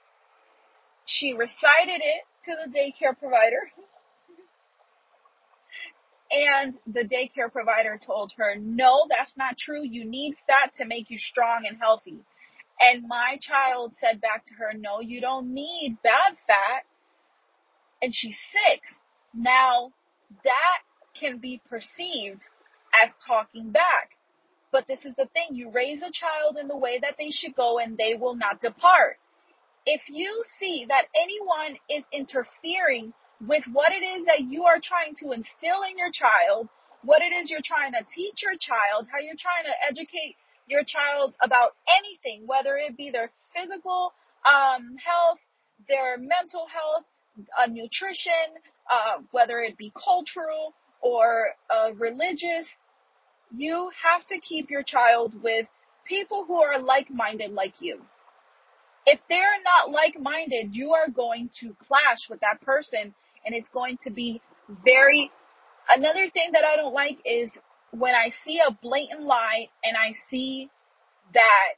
she 1.10 1.34
recited 1.34 2.02
it 2.02 2.24
to 2.46 2.56
the 2.56 2.72
daycare 2.72 3.18
provider. 3.18 3.72
And 6.32 6.76
the 6.86 7.02
daycare 7.02 7.52
provider 7.52 8.00
told 8.06 8.34
her, 8.38 8.56
no, 8.56 9.08
that's 9.10 9.36
not 9.36 9.58
true. 9.58 9.84
You 9.84 10.06
need 10.06 10.36
fat 10.46 10.76
to 10.76 10.86
make 10.86 11.10
you 11.10 11.18
strong 11.18 11.64
and 11.68 11.80
healthy. 11.80 12.20
And 12.80 13.08
my 13.08 13.40
child 13.42 13.96
said 14.00 14.22
back 14.22 14.46
to 14.46 14.54
her, 14.60 14.74
no, 14.78 15.00
you 15.00 15.22
don't 15.22 15.52
need 15.56 15.98
bad 16.04 16.38
fat. 16.46 16.84
And 18.04 18.14
she's 18.14 18.38
six. 18.52 18.94
Now 19.34 19.92
that 20.44 20.80
can 21.20 21.40
be 21.40 21.64
perceived 21.68 22.46
as 23.04 23.10
talking 23.26 23.72
back. 23.72 24.12
But 24.72 24.88
this 24.88 25.00
is 25.06 25.16
the 25.18 25.28
thing. 25.34 25.56
You 25.56 25.72
raise 25.72 26.00
a 26.02 26.12
child 26.12 26.58
in 26.62 26.68
the 26.68 26.78
way 26.78 27.00
that 27.02 27.16
they 27.18 27.32
should 27.32 27.56
go 27.56 27.80
and 27.80 27.98
they 27.98 28.16
will 28.16 28.36
not 28.36 28.62
depart 28.62 29.18
if 29.86 30.02
you 30.10 30.44
see 30.60 30.86
that 30.90 31.06
anyone 31.16 31.78
is 31.90 32.04
interfering 32.14 33.14
with 33.48 33.64
what 33.74 33.92
it 33.92 34.06
is 34.06 34.26
that 34.28 34.42
you 34.42 34.66
are 34.66 34.80
trying 34.82 35.16
to 35.16 35.32
instill 35.32 35.84
in 35.90 35.98
your 35.98 36.12
child, 36.14 36.70
what 37.04 37.22
it 37.22 37.34
is 37.34 37.50
you're 37.50 37.66
trying 37.66 37.94
to 37.94 38.06
teach 38.14 38.44
your 38.44 38.54
child, 38.60 39.08
how 39.12 39.20
you're 39.20 39.40
trying 39.40 39.66
to 39.66 39.76
educate 39.90 40.36
your 40.68 40.84
child 40.86 41.34
about 41.44 41.74
anything, 42.00 42.48
whether 42.48 42.78
it 42.78 42.98
be 42.98 43.12
their 43.12 43.32
physical 43.56 44.14
um, 44.46 44.96
health, 45.04 45.40
their 45.88 46.18
mental 46.18 46.68
health, 46.70 47.06
uh, 47.60 47.68
nutrition, 47.68 48.54
uh, 48.92 49.22
whether 49.32 49.60
it 49.60 49.78
be 49.78 49.92
cultural 49.98 50.76
or 51.02 51.50
uh, 51.74 51.92
religious, 51.96 52.70
you 53.56 53.90
have 54.04 54.26
to 54.28 54.40
keep 54.40 54.70
your 54.70 54.84
child 54.84 55.34
with 55.42 55.68
people 56.08 56.46
who 56.46 56.62
are 56.62 56.80
like-minded 56.82 57.52
like 57.52 57.76
you 57.82 58.02
if 59.06 59.20
they're 59.28 59.62
not 59.64 59.92
like-minded, 59.92 60.76
you 60.76 60.94
are 60.94 61.10
going 61.10 61.50
to 61.62 61.76
clash 61.88 62.30
with 62.30 62.40
that 62.42 62.62
person 62.62 63.14
and 63.46 63.56
it's 63.56 63.70
going 63.70 63.98
to 64.04 64.12
be 64.12 64.42
very, 64.86 65.32
another 65.90 66.30
thing 66.30 66.52
that 66.54 66.64
I 66.64 66.76
don't 66.76 66.94
like 66.94 67.18
is 67.26 67.50
when 67.92 68.14
I 68.14 68.32
see 68.46 68.60
a 68.60 68.72
blatant 68.72 69.24
lie 69.24 69.70
and 69.84 69.98
I 69.98 70.14
see 70.30 70.70
that 71.34 71.74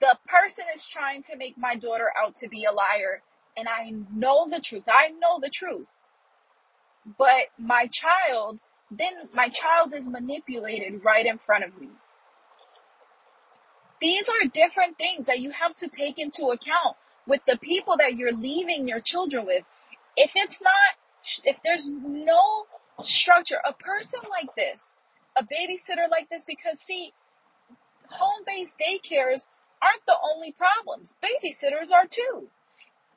the 0.00 0.16
person 0.28 0.64
is 0.74 0.86
trying 0.92 1.24
to 1.24 1.36
make 1.36 1.58
my 1.58 1.74
daughter 1.74 2.10
out 2.16 2.36
to 2.36 2.48
be 2.48 2.64
a 2.64 2.72
liar 2.72 3.22
and 3.56 3.66
I 3.66 3.90
know 4.14 4.46
the 4.48 4.60
truth. 4.64 4.84
I 4.86 5.08
know 5.08 5.40
the 5.40 5.50
truth. 5.52 5.88
But 7.18 7.50
my 7.58 7.88
child, 7.90 8.60
then 8.90 9.28
my 9.34 9.48
child 9.48 9.92
is 9.94 10.06
manipulated 10.06 11.04
right 11.04 11.26
in 11.26 11.38
front 11.44 11.64
of 11.64 11.78
me. 11.80 11.88
These 14.00 14.26
are 14.28 14.48
different 14.48 14.96
things 14.96 15.26
that 15.26 15.40
you 15.40 15.50
have 15.50 15.74
to 15.76 15.88
take 15.88 16.18
into 16.18 16.46
account 16.46 16.96
with 17.26 17.40
the 17.46 17.58
people 17.60 17.96
that 17.98 18.14
you're 18.14 18.32
leaving 18.32 18.88
your 18.88 19.00
children 19.04 19.44
with. 19.44 19.64
If 20.16 20.30
it's 20.34 20.58
not, 20.62 20.96
if 21.44 21.56
there's 21.64 21.88
no 21.88 22.64
structure, 23.02 23.58
a 23.66 23.72
person 23.74 24.20
like 24.30 24.54
this, 24.54 24.80
a 25.36 25.42
babysitter 25.42 26.08
like 26.10 26.30
this, 26.30 26.42
because 26.46 26.78
see, 26.86 27.12
home-based 28.08 28.74
daycares 28.80 29.42
aren't 29.82 30.06
the 30.06 30.16
only 30.34 30.52
problems. 30.52 31.14
Babysitters 31.22 31.92
are 31.92 32.06
too. 32.06 32.48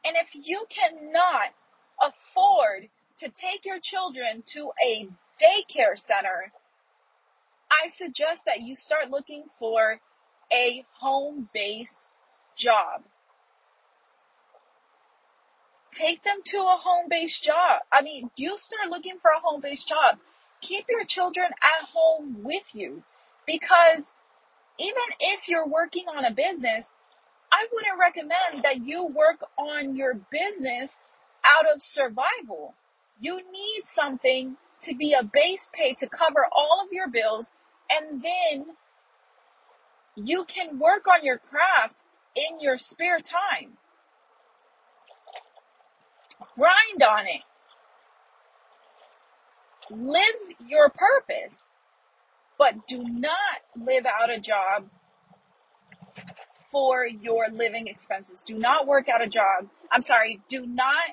And 0.03 0.15
if 0.17 0.28
you 0.34 0.65
cannot 0.69 1.53
afford 2.01 2.89
to 3.19 3.28
take 3.30 3.65
your 3.65 3.80
children 3.82 4.43
to 4.53 4.72
a 4.84 5.07
daycare 5.42 5.98
center, 5.98 6.52
I 7.72 7.89
suggest 7.98 8.44
that 8.46 8.62
you 8.62 8.76
start 8.76 9.10
looking 9.10 9.46
for 9.58 10.00
a 10.52 10.86
home 11.00 11.50
based 11.54 12.08
job. 12.58 13.04
Take 15.94 16.24
them 16.24 16.39
to 16.46 16.58
a 16.58 16.78
home 16.82 17.08
based 17.10 17.44
job. 17.44 17.82
I 17.92 18.02
mean, 18.02 18.30
you 18.36 18.58
start 18.60 18.89
looking 18.89 19.18
for 19.22 19.32
a 19.32 19.42
home 19.42 19.62
based 19.62 19.88
job. 19.88 20.20
Keep 20.62 20.86
your 20.89 21.06
children 21.08 21.48
at 21.48 21.88
home 21.92 22.44
with 22.44 22.64
you 22.74 23.04
because 23.48 24.04
even 24.78 25.08
if 25.20 25.48
you're 25.48 25.68
working 25.68 26.06
on 26.08 26.26
a 26.26 26.32
business, 26.32 26.86
I 27.52 27.68
wouldn't 27.72 28.00
recommend 28.00 28.64
that 28.64 28.86
you 28.86 29.06
work 29.06 29.44
on 29.58 29.96
your 29.96 30.14
business 30.32 30.92
out 31.44 31.66
of 31.66 31.82
survival. 31.82 32.74
You 33.20 33.38
need 33.38 33.84
something 33.96 34.56
to 34.84 34.95
be 34.95 35.13
a 35.13 35.23
base 35.23 35.67
pay 35.73 35.93
to 35.95 36.07
cover 36.07 36.45
all 36.55 36.82
of 36.84 36.91
your 36.91 37.09
bills 37.09 37.45
and 37.89 38.21
then 38.23 38.65
you 40.15 40.45
can 40.53 40.79
work 40.79 41.05
on 41.07 41.23
your 41.25 41.38
craft 41.38 42.03
in 42.36 42.59
your 42.59 42.77
spare 42.77 43.19
time. 43.19 43.77
Grind 46.55 47.03
on 47.03 47.25
it. 47.25 47.41
Live 49.89 50.57
your 50.67 50.89
purpose, 50.89 51.57
but 52.57 52.73
do 52.88 53.03
not 53.03 53.61
live 53.75 54.05
out 54.05 54.29
a 54.29 54.39
job 54.39 54.86
for 56.71 57.05
your 57.05 57.47
living 57.51 57.88
expenses. 57.88 58.41
Do 58.45 58.57
not 58.57 58.88
work 58.88 59.07
out 59.13 59.21
a 59.21 59.27
job. 59.27 59.69
I'm 59.91 60.01
sorry, 60.01 60.39
do 60.49 60.65
not 60.65 61.09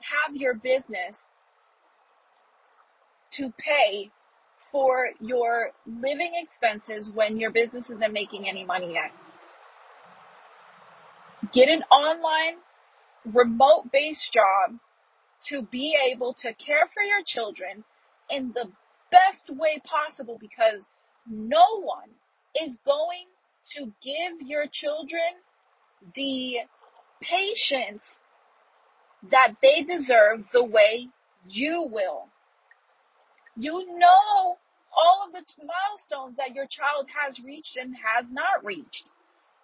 have 0.00 0.36
your 0.36 0.54
business 0.54 1.16
to 3.36 3.52
pay 3.58 4.10
for 4.70 5.10
your 5.20 5.70
living 5.86 6.32
expenses 6.34 7.10
when 7.12 7.38
your 7.38 7.50
business 7.50 7.90
isn't 7.90 8.12
making 8.12 8.48
any 8.48 8.64
money 8.64 8.94
yet. 8.94 9.12
Get 11.52 11.68
an 11.68 11.82
online 11.90 12.56
remote 13.24 13.90
based 13.92 14.32
job 14.32 14.78
to 15.48 15.62
be 15.62 15.96
able 16.12 16.34
to 16.34 16.54
care 16.54 16.88
for 16.94 17.02
your 17.02 17.20
children 17.26 17.84
in 18.30 18.52
the 18.54 18.70
best 19.10 19.50
way 19.50 19.80
possible 19.84 20.38
because 20.40 20.86
no 21.28 21.80
one 21.82 22.08
is 22.64 22.76
going 22.86 23.26
to 23.76 23.92
give 24.02 24.46
your 24.46 24.64
children 24.72 25.20
the 26.14 26.56
patience 27.20 28.02
that 29.30 29.54
they 29.62 29.82
deserve 29.82 30.44
the 30.52 30.64
way 30.64 31.08
you 31.46 31.88
will. 31.90 32.28
You 33.56 33.98
know 33.98 34.58
all 34.92 35.26
of 35.26 35.32
the 35.32 35.44
milestones 35.58 36.36
that 36.36 36.54
your 36.54 36.66
child 36.66 37.06
has 37.12 37.38
reached 37.44 37.76
and 37.76 37.94
has 37.96 38.26
not 38.30 38.64
reached. 38.64 39.10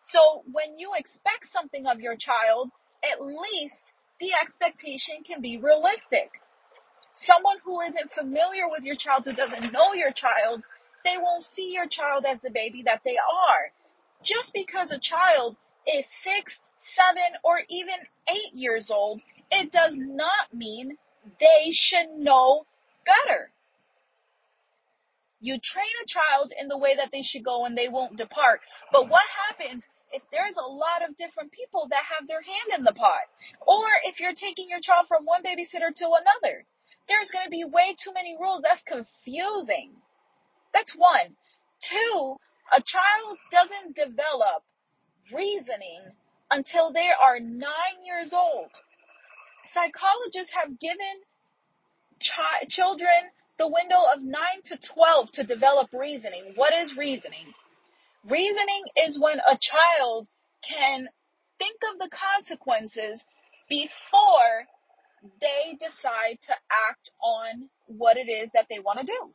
So 0.03 0.43
when 0.53 0.78
you 0.78 0.93
expect 0.97 1.53
something 1.53 1.86
of 1.86 2.01
your 2.01 2.16
child, 2.16 2.70
at 3.05 3.20
least 3.20 3.93
the 4.20 4.32
expectation 4.34 5.22
can 5.24 5.41
be 5.41 5.59
realistic. 5.59 6.30
Someone 7.14 7.59
who 7.64 7.80
isn't 7.82 8.12
familiar 8.12 8.68
with 8.68 8.82
your 8.82 8.97
child, 8.97 9.24
who 9.24 9.32
doesn't 9.32 9.72
know 9.72 9.93
your 9.93 10.12
child, 10.12 10.62
they 11.05 11.16
won't 11.20 11.45
see 11.45 11.72
your 11.72 11.86
child 11.89 12.24
as 12.24 12.39
the 12.41 12.51
baby 12.51 12.82
that 12.84 13.01
they 13.05 13.16
are. 13.16 13.72
Just 14.22 14.53
because 14.53 14.91
a 14.91 14.99
child 15.01 15.57
is 15.86 16.07
six, 16.22 16.55
seven, 16.95 17.39
or 17.45 17.61
even 17.68 17.97
eight 18.28 18.55
years 18.55 18.91
old, 18.91 19.22
it 19.51 19.72
does 19.72 19.95
not 19.97 20.53
mean 20.53 20.97
they 21.41 21.70
should 21.70 22.11
know 22.18 22.66
better. 23.05 23.51
You 25.41 25.59
train 25.62 25.95
a 26.03 26.11
child 26.11 26.53
in 26.59 26.68
the 26.68 26.78
way 26.78 26.97
that 26.97 27.11
they 27.12 27.22
should 27.22 27.45
go 27.45 27.64
and 27.64 27.76
they 27.76 27.89
won't 27.89 28.16
depart. 28.18 28.61
But 28.91 29.09
what 29.09 29.22
happens 29.49 29.84
if 30.11 30.22
there's 30.32 30.57
a 30.59 30.66
lot 30.66 31.07
of 31.07 31.16
different 31.16 31.53
people 31.53 31.86
that 31.91 32.03
have 32.11 32.26
their 32.26 32.43
hand 32.43 32.78
in 32.78 32.84
the 32.84 32.93
pot? 32.93 33.30
Or 33.66 33.86
if 34.05 34.18
you're 34.18 34.34
taking 34.34 34.68
your 34.68 34.82
child 34.82 35.07
from 35.07 35.24
one 35.24 35.43
babysitter 35.43 35.95
to 35.95 36.07
another? 36.18 36.66
There's 37.07 37.30
going 37.30 37.47
to 37.47 37.55
be 37.55 37.64
way 37.64 37.95
too 38.03 38.12
many 38.12 38.36
rules. 38.39 38.62
That's 38.62 38.82
confusing. 38.82 39.95
That's 40.74 40.93
one. 40.97 41.36
Two, 41.86 42.36
a 42.74 42.82
child 42.82 43.39
doesn't 43.51 43.97
develop 43.97 44.66
reasoning 45.32 46.03
until 46.51 46.93
they 46.93 47.09
are 47.14 47.41
nine 47.41 48.03
years 48.05 48.32
old. 48.32 48.70
Psychologists 49.72 50.53
have 50.53 50.80
given 50.80 51.22
chi- 52.20 52.66
children 52.68 53.30
the 53.59 53.66
window 53.66 53.98
of 54.14 54.22
9 54.22 54.40
to 54.66 54.78
12 54.94 55.32
to 55.32 55.44
develop 55.44 55.88
reasoning. 55.92 56.52
What 56.54 56.72
is 56.72 56.96
reasoning? 56.96 57.52
Reasoning 58.24 58.84
is 59.06 59.18
when 59.20 59.38
a 59.38 59.59
child 59.61 60.28
can 60.66 61.09
think 61.59 61.80
of 61.92 61.98
the 61.98 62.09
consequences 62.11 63.20
before 63.68 64.66
they 65.40 65.76
decide 65.78 66.38
to 66.46 66.52
act 66.88 67.11
on 67.22 67.68
what 67.86 68.16
it 68.16 68.30
is 68.30 68.48
that 68.54 68.66
they 68.70 68.78
want 68.78 69.00
to 69.00 69.06
do. 69.06 69.34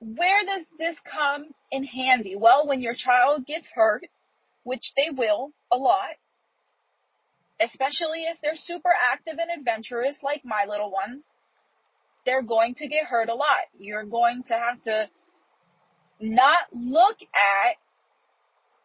Where 0.00 0.44
does 0.46 0.64
this 0.78 0.94
come 1.10 1.46
in 1.72 1.82
handy? 1.82 2.36
Well, 2.36 2.68
when 2.68 2.80
your 2.80 2.94
child 2.94 3.46
gets 3.46 3.68
hurt, 3.74 4.04
which 4.62 4.92
they 4.96 5.10
will 5.10 5.50
a 5.72 5.76
lot, 5.76 6.14
especially 7.60 8.24
if 8.24 8.38
they're 8.42 8.56
super 8.56 8.90
active 9.12 9.34
and 9.38 9.50
adventurous 9.58 10.16
like 10.22 10.42
my 10.44 10.64
little 10.68 10.90
ones, 10.90 11.22
they're 12.24 12.42
going 12.42 12.74
to 12.76 12.88
get 12.88 13.04
hurt 13.04 13.28
a 13.28 13.34
lot. 13.34 13.66
You're 13.78 14.04
going 14.04 14.42
to 14.48 14.54
have 14.54 14.82
to 14.82 15.08
not 16.20 16.58
look 16.72 17.16
at 17.22 17.76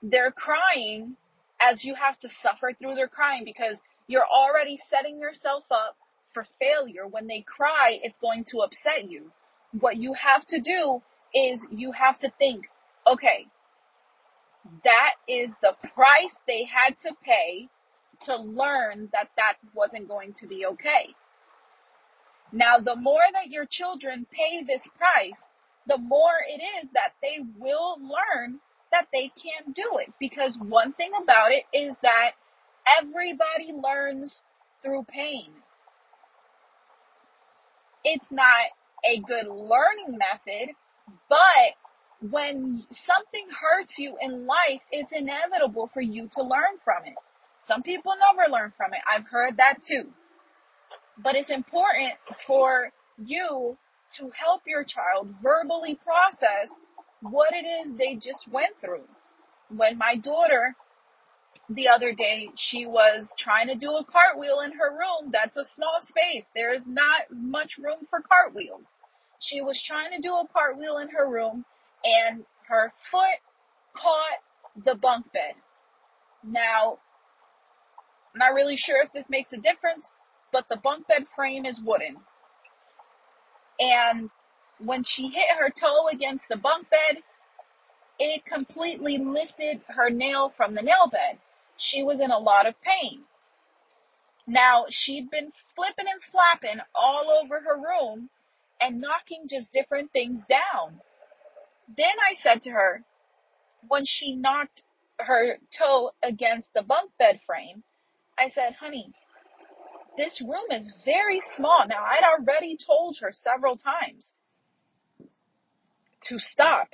their 0.02 0.32
crying 0.32 1.16
as 1.62 1.84
you 1.84 1.96
have 1.96 2.18
to 2.20 2.30
suffer 2.42 2.74
through 2.80 2.96
their 2.96 3.08
crying 3.08 3.44
because 3.46 3.78
you're 4.08 4.26
already 4.26 4.78
setting 4.90 5.20
yourself 5.20 5.64
up 5.72 5.96
for 6.34 6.46
failure. 6.60 7.08
When 7.10 7.28
they 7.28 7.44
cry, 7.48 8.00
it's 8.02 8.18
going 8.18 8.46
to 8.52 8.60
upset 8.60 9.10
you. 9.10 9.32
What 9.80 9.98
you 9.98 10.14
have 10.14 10.46
to 10.48 10.60
do 10.60 11.02
is 11.34 11.66
you 11.72 11.92
have 11.92 12.20
to 12.20 12.32
think, 12.38 12.66
okay, 13.08 13.48
that 14.84 15.14
is 15.28 15.50
the 15.62 15.76
price 15.94 16.36
they 16.48 16.66
had 16.66 16.96
to 17.02 17.16
pay 17.24 17.70
to 18.26 18.38
learn 18.38 19.10
that 19.14 19.30
that 19.38 19.56
wasn't 19.74 20.08
going 20.08 20.34
to 20.40 20.48
be 20.48 20.66
okay. 20.66 21.16
Now, 22.52 22.78
the 22.78 22.96
more 22.96 23.24
that 23.34 23.50
your 23.50 23.66
children 23.70 24.28
pay 24.32 24.64
this 24.64 24.88
price, 24.98 25.40
the 25.88 25.98
more 25.98 26.38
it 26.48 26.62
is 26.84 26.90
that 26.94 27.14
they 27.22 27.40
will 27.58 27.98
learn 28.00 28.60
that 28.92 29.08
they 29.12 29.32
can't 29.36 29.76
do 29.76 29.98
it. 29.98 30.14
Because 30.20 30.56
one 30.60 30.94
thing 30.94 31.12
about 31.22 31.52
it 31.52 31.66
is 31.76 31.96
that 32.04 32.32
everybody 33.02 33.74
learns 33.74 34.36
through 34.84 35.06
pain. 35.10 35.50
It's 38.04 38.30
not 38.30 38.70
a 39.04 39.20
good 39.20 39.48
learning 39.48 40.18
method, 40.18 40.76
but 41.30 42.30
when 42.30 42.86
something 42.92 43.48
hurts 43.50 43.96
you 43.98 44.16
in 44.22 44.46
life, 44.46 44.82
it's 44.92 45.12
inevitable 45.12 45.90
for 45.94 46.02
you 46.02 46.30
to 46.36 46.44
learn 46.44 46.78
from 46.84 47.06
it. 47.06 47.16
Some 47.68 47.84
people 47.84 48.14
never 48.36 48.52
learn 48.52 48.74
from 48.76 48.94
it. 48.94 49.00
I've 49.10 49.28
heard 49.28 49.58
that 49.58 49.78
too. 49.88 50.10
But 51.18 51.36
it's 51.36 51.50
important 51.50 52.14
for 52.48 52.90
you 53.18 53.78
to 54.18 54.32
help 54.36 54.64
your 54.66 54.84
child 54.84 55.34
verbally 55.42 55.98
process 56.04 56.70
what 57.22 57.54
it 57.54 57.66
is 57.66 57.96
they 57.98 58.16
just 58.16 58.48
went 58.52 58.76
through. 58.82 59.08
When 59.70 59.98
my 59.98 60.16
daughter, 60.18 60.76
the 61.70 61.88
other 61.88 62.14
day, 62.14 62.50
she 62.56 62.86
was 62.86 63.28
trying 63.38 63.68
to 63.68 63.76
do 63.76 63.92
a 63.92 64.04
cartwheel 64.04 64.60
in 64.66 64.74
her 64.74 64.92
room. 64.92 65.32
That's 65.32 65.56
a 65.56 65.64
small 65.64 66.00
space. 66.02 66.44
There 66.54 66.74
is 66.74 66.84
not 66.86 67.22
much 67.32 67.78
room 67.78 68.08
for 68.10 68.22
cartwheels. 68.22 68.86
She 69.40 69.62
was 69.62 69.82
trying 69.86 70.12
to 70.12 70.22
do 70.22 70.34
a 70.34 70.48
cartwheel 70.52 70.98
in 70.98 71.10
her 71.10 71.28
room 71.28 71.66
and 72.04 72.46
her 72.68 72.92
foot 73.10 73.40
caught 73.96 74.84
the 74.86 74.96
bunk 74.96 75.32
bed. 75.32 75.56
Now, 76.44 77.00
not 78.36 78.54
really 78.54 78.78
sure 78.78 79.04
if 79.04 79.12
this 79.14 79.30
makes 79.30 79.54
a 79.54 79.58
difference, 79.58 80.10
but 80.52 80.66
the 80.70 80.78
bunk 80.78 81.08
bed 81.08 81.26
frame 81.36 81.66
is 81.66 81.80
wooden. 81.84 82.18
And 83.80 84.30
when 84.80 85.04
she 85.04 85.30
hit 85.30 85.58
her 85.60 85.70
toe 85.70 86.08
against 86.12 86.46
the 86.50 86.58
bunk 86.58 86.90
bed, 86.90 87.22
it 88.20 88.46
completely 88.46 89.18
lifted 89.18 89.82
her 89.88 90.10
nail 90.10 90.54
from 90.56 90.76
the 90.76 90.82
nail 90.82 91.10
bed. 91.12 91.40
She 91.78 92.04
was 92.04 92.22
in 92.22 92.32
a 92.32 92.38
lot 92.38 92.68
of 92.68 92.76
pain. 92.82 93.24
Now, 94.46 94.86
she'd 94.90 95.32
been 95.32 95.52
flipping 95.76 96.06
and 96.12 96.22
flapping 96.32 96.82
all 96.94 97.42
over 97.42 97.62
her 97.62 97.76
room 97.76 98.30
and 98.82 99.02
knocking 99.02 99.48
just 99.50 99.72
different 99.72 100.12
things 100.12 100.44
down. 100.50 101.00
Then 101.96 102.14
I 102.30 102.36
said 102.36 102.62
to 102.64 102.72
her, 102.72 103.04
when 103.88 104.06
she 104.06 104.36
knocked 104.36 104.84
her 105.20 105.58
toe 105.78 106.12
against 106.22 106.68
the 106.74 106.82
bunk 106.82 107.12
bed 107.18 107.40
frame, 107.46 107.84
I 108.38 108.50
said, 108.50 108.74
honey, 108.80 109.14
this 110.18 110.42
room 110.42 110.72
is 110.72 110.90
very 111.06 111.42
small. 111.56 111.86
Now, 111.88 112.04
I'd 112.04 112.40
already 112.40 112.78
told 112.86 113.18
her 113.22 113.32
several 113.32 113.78
times 113.78 114.26
to 116.26 116.40
stop. 116.40 116.90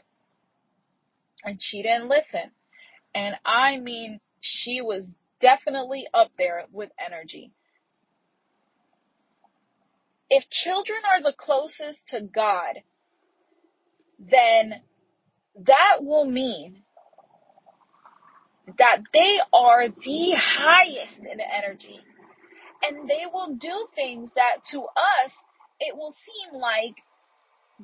And 1.43 1.61
she 1.61 1.81
didn't 1.81 2.09
listen. 2.09 2.51
And 3.15 3.35
I 3.45 3.77
mean, 3.77 4.19
she 4.41 4.81
was 4.81 5.05
definitely 5.41 6.05
up 6.13 6.31
there 6.37 6.65
with 6.71 6.89
energy. 7.03 7.51
If 10.29 10.49
children 10.49 10.99
are 11.05 11.23
the 11.23 11.35
closest 11.37 12.07
to 12.09 12.21
God, 12.21 12.81
then 14.19 14.81
that 15.65 15.97
will 16.01 16.25
mean 16.25 16.83
that 18.77 18.99
they 19.13 19.37
are 19.53 19.89
the 19.89 20.31
highest 20.35 21.19
in 21.19 21.39
energy 21.39 21.99
and 22.83 23.09
they 23.09 23.25
will 23.33 23.55
do 23.55 23.87
things 23.95 24.29
that 24.35 24.63
to 24.71 24.79
us 24.81 25.31
it 25.79 25.95
will 25.95 26.13
seem 26.13 26.59
like 26.59 26.95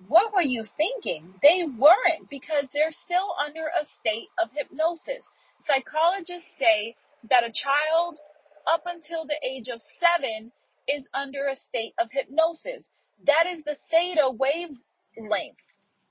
what 0.08 0.34
were 0.34 0.42
you 0.42 0.64
thinking 0.78 1.34
they 1.42 1.64
weren't 1.64 2.30
because 2.30 2.66
they're 2.74 2.92
still 2.92 3.36
under 3.46 3.68
a 3.82 3.86
state 4.00 4.30
of 4.44 4.50
hypnosis 4.54 5.26
Psychologists 5.64 6.52
say 6.60 6.96
that 7.30 7.44
a 7.44 7.52
child 7.52 8.20
up 8.68 8.84
until 8.86 9.26
the 9.26 9.40
age 9.44 9.70
of 9.70 9.82
seven 10.00 10.52
is 10.88 11.08
under 11.14 11.48
a 11.48 11.56
state 11.56 11.94
of 12.00 12.10
hypnosis. 12.12 12.84
That 13.26 13.48
is 13.52 13.64
the 13.64 13.78
theta 13.90 14.30
wavelength. 14.30 15.58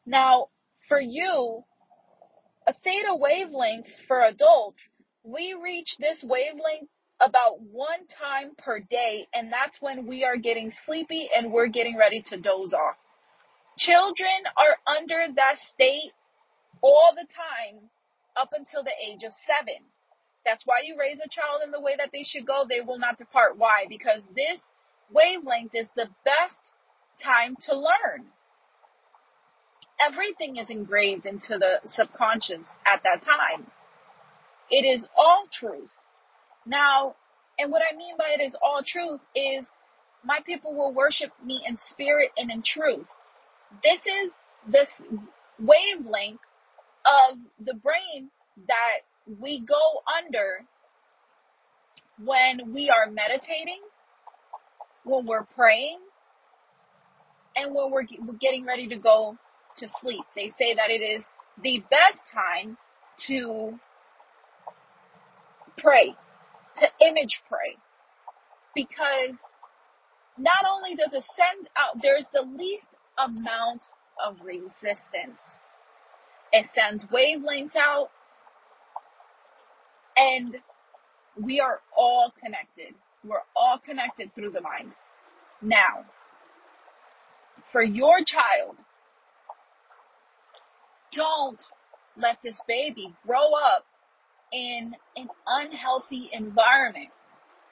Now, 0.06 0.48
for 0.88 1.00
you, 1.00 1.64
a 2.66 2.72
theta 2.84 3.14
wavelength 3.14 3.88
for 4.08 4.22
adults, 4.22 4.80
we 5.22 5.54
reach 5.60 5.96
this 5.98 6.22
wavelength 6.22 6.88
about 7.20 7.60
one 7.60 8.06
time 8.18 8.52
per 8.58 8.80
day, 8.80 9.26
and 9.32 9.52
that's 9.52 9.80
when 9.80 10.06
we 10.06 10.24
are 10.24 10.36
getting 10.36 10.72
sleepy 10.84 11.28
and 11.34 11.52
we're 11.52 11.68
getting 11.68 11.96
ready 11.96 12.22
to 12.22 12.40
doze 12.40 12.72
off. 12.72 12.96
Children 13.78 14.44
are 14.56 14.76
under 14.96 15.26
that 15.36 15.56
state 15.72 16.12
all 16.82 17.12
the 17.14 17.26
time 17.26 17.90
up 18.36 18.50
until 18.56 18.82
the 18.82 18.94
age 19.02 19.22
of 19.24 19.32
seven. 19.46 19.80
That's 20.44 20.62
why 20.66 20.80
you 20.84 20.96
raise 20.98 21.18
a 21.18 21.28
child 21.28 21.62
in 21.64 21.70
the 21.70 21.80
way 21.80 21.94
that 21.96 22.10
they 22.12 22.22
should 22.22 22.46
go. 22.46 22.64
They 22.68 22.80
will 22.80 22.98
not 22.98 23.18
depart. 23.18 23.56
Why? 23.56 23.86
Because 23.88 24.22
this 24.36 24.60
wavelength 25.10 25.72
is 25.74 25.88
the 25.96 26.08
best 26.24 26.72
time 27.22 27.56
to 27.66 27.74
learn. 27.74 28.26
Everything 30.00 30.56
is 30.56 30.70
engraved 30.70 31.26
into 31.26 31.58
the 31.58 31.80
subconscious 31.90 32.64
at 32.86 33.02
that 33.04 33.22
time. 33.22 33.66
It 34.70 34.84
is 34.84 35.06
all 35.16 35.44
truth. 35.52 35.92
Now, 36.66 37.14
and 37.58 37.70
what 37.70 37.82
I 37.82 37.96
mean 37.96 38.16
by 38.18 38.34
it 38.38 38.42
is 38.42 38.56
all 38.62 38.82
truth 38.84 39.20
is 39.34 39.64
my 40.24 40.38
people 40.44 40.74
will 40.74 40.92
worship 40.92 41.30
me 41.44 41.60
in 41.66 41.76
spirit 41.76 42.30
and 42.36 42.50
in 42.50 42.62
truth. 42.66 43.06
This 43.82 44.00
is 44.00 44.30
this 44.66 44.88
wavelength 45.58 46.40
of 47.04 47.38
the 47.64 47.74
brain 47.74 48.30
that 48.66 49.04
we 49.40 49.60
go 49.60 50.02
under 50.20 50.64
when 52.22 52.72
we 52.72 52.90
are 52.90 53.10
meditating, 53.10 53.80
when 55.04 55.26
we're 55.26 55.44
praying, 55.54 55.98
and 57.56 57.74
when 57.74 57.90
we're 57.90 58.04
getting 58.40 58.64
ready 58.64 58.88
to 58.88 58.96
go 58.96 59.36
to 59.78 59.88
sleep. 60.00 60.24
They 60.34 60.50
say 60.50 60.74
that 60.74 60.90
it 60.90 61.02
is 61.02 61.24
the 61.62 61.82
best 61.90 62.22
time 62.32 62.76
to 63.26 63.78
pray, 65.78 66.14
to 66.76 67.06
image 67.06 67.42
pray, 67.48 67.76
because 68.74 69.36
not 70.38 70.64
only 70.68 70.96
does 70.96 71.12
it 71.12 71.24
send 71.34 71.68
out, 71.76 72.02
there's 72.02 72.26
the 72.32 72.42
least 72.42 72.86
amount 73.18 73.82
of 74.24 74.36
resistance. 74.44 75.38
It 76.52 76.66
sends 76.74 77.04
wavelengths 77.06 77.76
out 77.76 78.10
and 80.16 80.56
we 81.40 81.60
are 81.60 81.80
all 81.96 82.32
connected. 82.42 82.94
We're 83.24 83.42
all 83.56 83.78
connected 83.84 84.34
through 84.34 84.50
the 84.50 84.60
mind. 84.60 84.92
Now, 85.62 86.04
for 87.72 87.82
your 87.82 88.18
child, 88.24 88.76
don't 91.14 91.62
let 92.16 92.38
this 92.42 92.60
baby 92.66 93.12
grow 93.26 93.52
up 93.54 93.84
in 94.52 94.94
an 95.16 95.28
unhealthy 95.46 96.30
environment. 96.32 97.10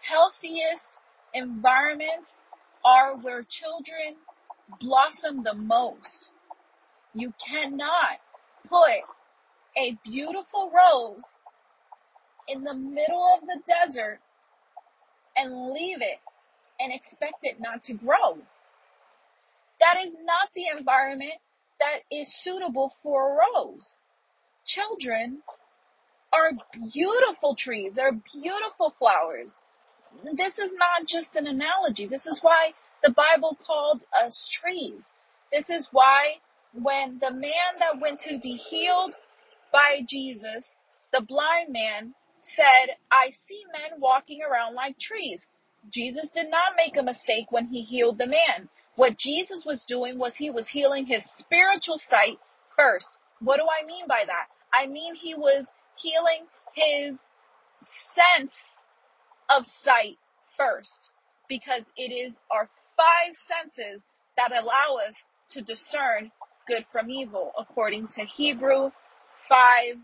Healthiest 0.00 1.00
environments 1.34 2.30
are 2.84 3.16
where 3.16 3.44
children 3.48 4.16
blossom 4.80 5.44
the 5.44 5.54
most. 5.54 6.32
You 7.14 7.32
cannot 7.46 8.18
put 8.68 9.02
a 9.76 9.96
beautiful 10.04 10.70
rose 10.74 11.24
in 12.48 12.64
the 12.64 12.74
middle 12.74 13.38
of 13.38 13.46
the 13.46 13.60
desert 13.66 14.18
and 15.36 15.72
leave 15.72 15.98
it 16.00 16.20
and 16.80 16.92
expect 16.92 17.44
it 17.44 17.60
not 17.60 17.84
to 17.84 17.94
grow. 17.94 18.38
That 19.80 20.04
is 20.04 20.10
not 20.24 20.48
the 20.54 20.64
environment 20.76 21.40
that 21.82 22.16
is 22.16 22.28
suitable 22.42 22.94
for 23.02 23.32
a 23.32 23.38
rose. 23.40 23.96
Children 24.66 25.42
are 26.32 26.52
beautiful 26.92 27.56
trees. 27.56 27.92
They're 27.94 28.20
beautiful 28.32 28.94
flowers. 28.98 29.52
This 30.36 30.58
is 30.58 30.72
not 30.74 31.06
just 31.08 31.34
an 31.34 31.46
analogy. 31.46 32.06
This 32.06 32.26
is 32.26 32.40
why 32.42 32.72
the 33.02 33.10
Bible 33.10 33.58
called 33.66 34.04
us 34.24 34.48
trees. 34.60 35.02
This 35.52 35.68
is 35.70 35.88
why 35.92 36.36
when 36.74 37.18
the 37.20 37.30
man 37.32 37.80
that 37.80 38.00
went 38.00 38.20
to 38.20 38.38
be 38.42 38.54
healed 38.54 39.14
by 39.72 40.00
Jesus, 40.08 40.66
the 41.12 41.22
blind 41.22 41.72
man, 41.72 42.14
said, 42.44 42.96
I 43.10 43.32
see 43.48 43.62
men 43.72 44.00
walking 44.00 44.40
around 44.42 44.74
like 44.74 44.98
trees. 44.98 45.42
Jesus 45.92 46.28
did 46.34 46.50
not 46.50 46.76
make 46.76 46.96
a 46.96 47.02
mistake 47.02 47.50
when 47.50 47.66
he 47.66 47.82
healed 47.82 48.18
the 48.18 48.26
man. 48.26 48.68
What 48.96 49.18
Jesus 49.18 49.64
was 49.64 49.84
doing 49.88 50.18
was 50.18 50.36
he 50.36 50.50
was 50.50 50.68
healing 50.68 51.06
his 51.06 51.22
spiritual 51.36 51.98
sight 51.98 52.38
first. 52.76 53.06
What 53.40 53.56
do 53.56 53.64
I 53.64 53.86
mean 53.86 54.06
by 54.08 54.24
that? 54.26 54.46
I 54.74 54.86
mean 54.86 55.14
he 55.14 55.34
was 55.34 55.66
healing 55.96 56.46
his 56.74 57.18
sense 58.14 58.54
of 59.50 59.64
sight 59.84 60.18
first 60.56 61.10
because 61.48 61.82
it 61.96 62.12
is 62.12 62.32
our 62.50 62.68
five 62.96 63.34
senses 63.48 64.02
that 64.36 64.52
allow 64.52 64.98
us 65.08 65.14
to 65.50 65.62
discern 65.62 66.30
good 66.66 66.84
from 66.92 67.10
evil 67.10 67.52
according 67.58 68.08
to 68.08 68.22
Hebrew 68.22 68.90
5 69.48 69.96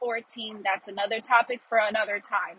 14. 0.00 0.62
That's 0.64 0.88
another 0.88 1.20
topic 1.20 1.60
for 1.68 1.78
another 1.78 2.20
time. 2.20 2.58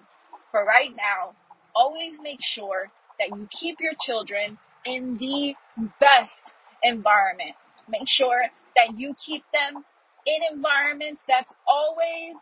For 0.51 0.65
right 0.65 0.91
now, 0.95 1.35
always 1.75 2.19
make 2.21 2.39
sure 2.41 2.91
that 3.19 3.29
you 3.29 3.47
keep 3.51 3.77
your 3.79 3.93
children 4.01 4.57
in 4.87 5.17
the 5.17 5.53
best 5.99 6.53
environment. 6.83 7.55
Make 7.89 8.07
sure 8.07 8.43
that 8.75 8.97
you 8.97 9.13
keep 9.23 9.43
them 9.53 9.83
in 10.25 10.39
environments 10.55 11.21
that's 11.27 11.53
always 11.67 12.35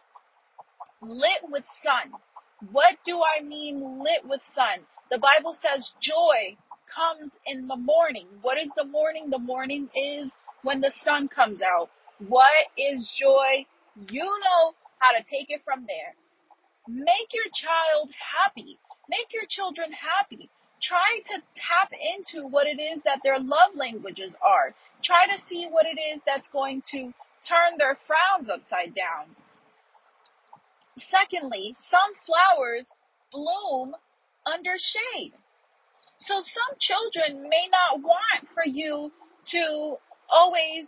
lit 1.01 1.49
with 1.49 1.63
sun. 1.83 2.13
What 2.71 2.95
do 3.05 3.19
I 3.21 3.43
mean 3.43 3.99
lit 3.99 4.27
with 4.29 4.41
sun? 4.53 4.85
The 5.11 5.19
Bible 5.19 5.55
says 5.61 5.91
joy 6.01 6.57
comes 6.93 7.33
in 7.45 7.67
the 7.67 7.75
morning. 7.75 8.27
What 8.41 8.57
is 8.57 8.71
the 8.75 8.85
morning? 8.85 9.29
The 9.29 9.39
morning 9.39 9.89
is 9.95 10.31
when 10.63 10.81
the 10.81 10.91
sun 11.03 11.27
comes 11.27 11.61
out. 11.61 11.89
What 12.27 12.67
is 12.77 13.11
joy? 13.19 13.65
You 14.09 14.23
know 14.23 14.73
how 14.99 15.11
to 15.11 15.23
take 15.29 15.49
it 15.49 15.61
from 15.65 15.85
there. 15.87 16.15
Make 16.87 17.33
your 17.33 17.49
child 17.53 18.09
happy. 18.13 18.79
Make 19.09 19.33
your 19.33 19.45
children 19.49 19.89
happy. 19.91 20.49
Try 20.85 21.19
to 21.33 21.41
tap 21.57 21.89
into 21.91 22.47
what 22.47 22.67
it 22.67 22.79
is 22.79 23.01
that 23.05 23.21
their 23.23 23.39
love 23.39 23.73
languages 23.75 24.35
are. 24.41 24.75
Try 25.03 25.25
to 25.25 25.41
see 25.49 25.67
what 25.69 25.85
it 25.85 25.99
is 25.99 26.21
that's 26.25 26.49
going 26.49 26.83
to 26.91 27.13
turn 27.47 27.77
their 27.77 27.97
frowns 28.05 28.49
upside 28.49 28.93
down. 28.93 29.35
Secondly, 31.09 31.75
some 31.89 32.13
flowers 32.25 32.87
bloom 33.31 33.95
under 34.45 34.77
shade. 34.77 35.33
So 36.19 36.35
some 36.39 36.77
children 36.79 37.49
may 37.49 37.67
not 37.71 38.01
want 38.01 38.47
for 38.53 38.63
you 38.65 39.11
to 39.51 39.97
always 40.29 40.85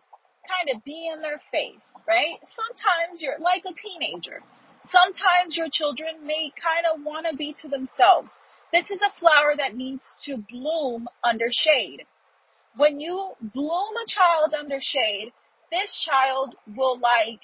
kind 0.48 0.76
of 0.76 0.84
be 0.86 1.10
in 1.14 1.22
their 1.22 1.42
face, 1.52 1.84
right? 2.08 2.40
Sometimes 2.56 3.22
you're 3.22 3.40
like 3.40 3.64
a 3.66 3.76
teenager. 3.76 4.42
Sometimes 4.88 5.58
your 5.58 5.68
children 5.72 6.26
may 6.26 6.52
kind 6.56 6.86
of 6.88 7.04
want 7.04 7.28
to 7.30 7.36
be 7.36 7.54
to 7.62 7.68
themselves. 7.68 8.32
This 8.72 8.92
is 8.92 9.00
a 9.02 9.20
flower 9.20 9.54
that 9.58 9.76
needs 9.76 10.04
to 10.26 10.38
bloom 10.50 11.08
under 11.24 11.48
shade. 11.50 12.04
When 12.76 13.00
you 13.00 13.32
bloom 13.42 13.96
a 13.96 14.08
child 14.08 14.54
under 14.54 14.80
shade, 14.82 15.32
this 15.72 16.06
child 16.06 16.56
will 16.76 17.00
like 17.00 17.40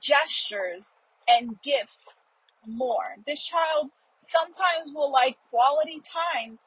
gestures 0.00 0.84
and 1.28 1.50
gifts 1.62 1.96
more. 2.66 3.16
This 3.26 3.42
child 3.50 3.90
sometimes 4.20 4.94
will 4.94 5.12
like 5.12 5.36
quality 5.50 6.00
time 6.00 6.58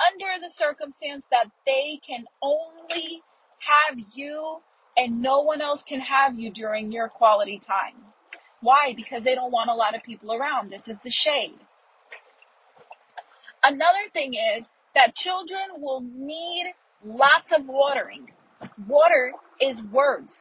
under 0.00 0.40
the 0.40 0.52
circumstance 0.54 1.24
that 1.30 1.46
they 1.66 2.00
can 2.06 2.24
only 2.42 3.22
have 3.58 3.98
you 4.14 4.58
and 4.96 5.20
no 5.20 5.42
one 5.42 5.60
else 5.60 5.82
can 5.88 6.00
have 6.00 6.38
you 6.38 6.52
during 6.52 6.92
your 6.92 7.08
quality 7.08 7.60
time. 7.64 7.96
Why? 8.60 8.94
Because 8.96 9.24
they 9.24 9.34
don't 9.34 9.52
want 9.52 9.70
a 9.70 9.74
lot 9.74 9.94
of 9.94 10.02
people 10.02 10.32
around. 10.32 10.70
This 10.70 10.86
is 10.86 10.96
the 11.02 11.10
shade. 11.10 11.58
Another 13.64 14.10
thing 14.12 14.34
is 14.34 14.66
that 14.94 15.14
children 15.14 15.80
will 15.80 16.02
need 16.02 16.66
lots 17.02 17.50
of 17.50 17.66
watering. 17.66 18.30
Water 18.86 19.32
is 19.60 19.80
words. 19.90 20.32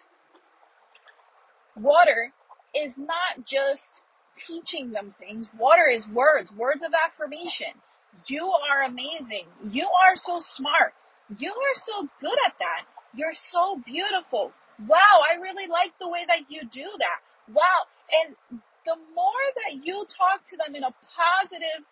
Water 1.77 2.33
is 2.75 2.91
not 2.97 3.45
just 3.45 4.03
teaching 4.47 4.91
them 4.91 5.15
things. 5.19 5.47
Water 5.57 5.87
is 5.87 6.05
words, 6.13 6.51
words 6.51 6.83
of 6.83 6.91
affirmation. 6.93 7.79
You 8.27 8.43
are 8.43 8.83
amazing. 8.83 9.47
You 9.71 9.87
are 9.87 10.15
so 10.15 10.39
smart. 10.39 10.93
You 11.37 11.49
are 11.49 11.77
so 11.85 12.07
good 12.19 12.37
at 12.45 12.53
that. 12.59 12.85
You're 13.15 13.37
so 13.51 13.81
beautiful. 13.85 14.51
Wow, 14.87 15.21
I 15.23 15.39
really 15.39 15.67
like 15.67 15.93
the 15.99 16.09
way 16.09 16.25
that 16.27 16.49
you 16.49 16.61
do 16.71 16.85
that. 16.99 17.19
Wow. 17.53 17.87
And 18.11 18.35
the 18.85 18.97
more 19.15 19.45
that 19.63 19.85
you 19.85 20.05
talk 20.11 20.45
to 20.49 20.57
them 20.57 20.75
in 20.75 20.83
a 20.83 20.93
positive 21.15 21.85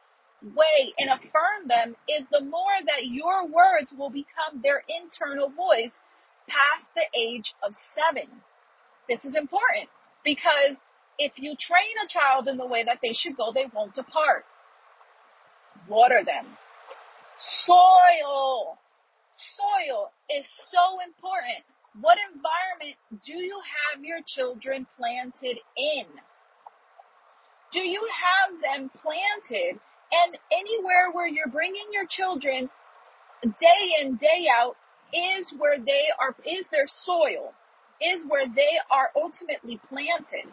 way 0.44 0.94
and 0.98 1.10
affirm 1.10 1.68
them, 1.68 1.96
is 2.08 2.26
the 2.32 2.42
more 2.42 2.78
that 2.86 3.08
your 3.08 3.46
words 3.46 3.94
will 3.98 4.10
become 4.10 4.62
their 4.62 4.84
internal 4.90 5.50
voice 5.50 5.94
past 6.48 6.88
the 6.96 7.06
age 7.18 7.54
of 7.64 7.74
seven. 7.96 8.30
This 9.08 9.24
is 9.26 9.36
important 9.36 9.90
because 10.24 10.78
if 11.18 11.34
you 11.38 11.56
train 11.60 11.96
a 12.04 12.08
child 12.08 12.48
in 12.48 12.58
the 12.58 12.66
way 12.66 12.84
that 12.84 13.00
they 13.02 13.14
should 13.14 13.38
go, 13.38 13.52
they 13.54 13.66
won't 13.74 13.94
depart. 13.94 14.46
Water 15.88 16.22
them. 16.26 16.58
Soil. 17.38 18.78
Soil 19.34 20.12
is 20.30 20.46
so 20.70 21.00
important. 21.06 21.64
What 22.00 22.18
environment 22.34 22.98
do 23.26 23.34
you 23.34 23.60
have 23.60 24.04
your 24.04 24.20
children 24.26 24.88
planted 24.98 25.58
in? 25.76 26.06
Do 27.72 27.80
you 27.80 28.02
have 28.12 28.62
them 28.62 28.92
planted 28.96 29.80
and 30.12 30.38
anywhere 30.52 31.12
where 31.12 31.28
you're 31.28 31.48
bringing 31.48 31.88
your 31.92 32.06
children 32.08 32.70
day 33.44 34.02
in, 34.02 34.16
day 34.18 34.48
out 34.54 34.76
is 35.14 35.54
where 35.58 35.78
they 35.80 36.08
are, 36.20 36.36
is 36.46 36.66
their 36.72 36.88
soil, 36.88 37.54
is 38.02 38.24
where 38.28 38.48
they 38.48 38.78
are 38.92 39.12
ultimately 39.16 39.80
planted. 39.90 40.52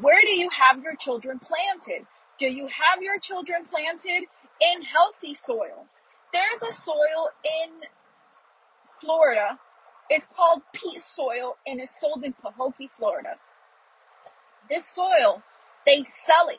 Where 0.00 0.20
do 0.22 0.30
you 0.30 0.48
have 0.50 0.82
your 0.82 0.94
children 0.98 1.40
planted? 1.40 2.06
Do 2.38 2.46
you 2.46 2.64
have 2.66 3.02
your 3.02 3.18
children 3.20 3.66
planted 3.70 4.26
in 4.60 4.82
healthy 4.82 5.36
soil? 5.44 5.86
There's 6.32 6.62
a 6.62 6.74
soil 6.82 7.30
in 7.44 7.70
Florida. 9.00 9.58
It's 10.10 10.26
called 10.36 10.62
peat 10.74 11.02
soil 11.14 11.56
and 11.66 11.80
it's 11.80 11.94
sold 12.00 12.24
in 12.24 12.34
Pahokee, 12.34 12.90
Florida. 12.98 13.36
This 14.68 14.84
soil, 14.94 15.42
they 15.86 16.04
sell 16.26 16.48
it. 16.48 16.58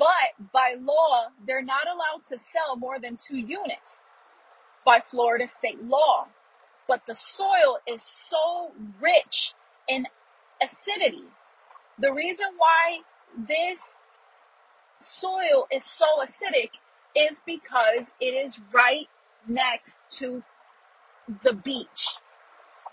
But 0.00 0.50
by 0.50 0.76
law, 0.80 1.26
they're 1.46 1.62
not 1.62 1.86
allowed 1.86 2.24
to 2.30 2.38
sell 2.52 2.76
more 2.76 2.98
than 2.98 3.18
two 3.28 3.36
units 3.36 4.00
by 4.84 5.02
Florida 5.10 5.44
state 5.58 5.82
law. 5.84 6.26
But 6.88 7.02
the 7.06 7.14
soil 7.14 7.78
is 7.86 8.02
so 8.30 8.72
rich 8.98 9.52
in 9.88 10.06
acidity. 10.62 11.24
The 11.98 12.14
reason 12.14 12.46
why 12.56 13.00
this 13.46 13.78
soil 15.02 15.66
is 15.70 15.84
so 15.84 16.06
acidic 16.24 16.70
is 17.14 17.36
because 17.44 18.06
it 18.20 18.32
is 18.46 18.58
right 18.72 19.06
next 19.46 19.92
to 20.20 20.42
the 21.44 21.52
beach. 21.52 21.86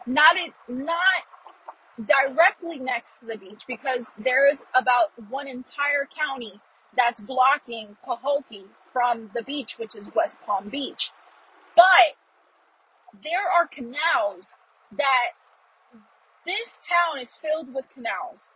Not 0.06 0.36
it, 0.36 0.54
not 0.68 1.24
directly 2.06 2.80
next 2.80 3.12
to 3.22 3.28
the 3.28 3.38
beach 3.38 3.62
because 3.66 4.06
there 4.22 4.52
is 4.52 4.58
about 4.76 5.12
one 5.30 5.48
entire 5.48 6.08
county 6.18 6.60
that's 6.98 7.22
blocking 7.22 7.96
Pahokee 8.06 8.66
from 8.92 9.30
the 9.34 9.44
beach, 9.44 9.76
which 9.78 9.96
is 9.96 10.08
West 10.16 10.36
Palm 10.46 10.70
Beach. 10.70 11.12
But 11.76 12.18
there 13.24 13.48
are 13.50 13.68
canals 13.68 14.46
that 14.92 15.38
this 16.46 16.70
town 16.88 17.22
is 17.22 17.30
filled 17.42 17.74
with 17.74 17.86
canals 17.94 18.48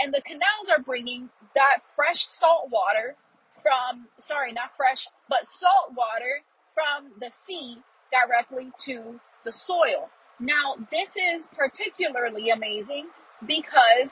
and 0.00 0.12
the 0.14 0.22
canals 0.22 0.70
are 0.70 0.82
bringing 0.82 1.28
that 1.54 1.78
fresh 1.94 2.24
salt 2.38 2.70
water 2.70 3.14
from, 3.62 4.08
sorry, 4.18 4.52
not 4.52 4.70
fresh, 4.76 5.06
but 5.28 5.40
salt 5.44 5.92
water 5.94 6.40
from 6.74 7.12
the 7.20 7.30
sea 7.46 7.76
directly 8.10 8.70
to 8.86 9.20
the 9.44 9.52
soil. 9.52 10.08
Now, 10.40 10.76
this 10.90 11.10
is 11.14 11.46
particularly 11.54 12.50
amazing 12.50 13.08
because 13.46 14.10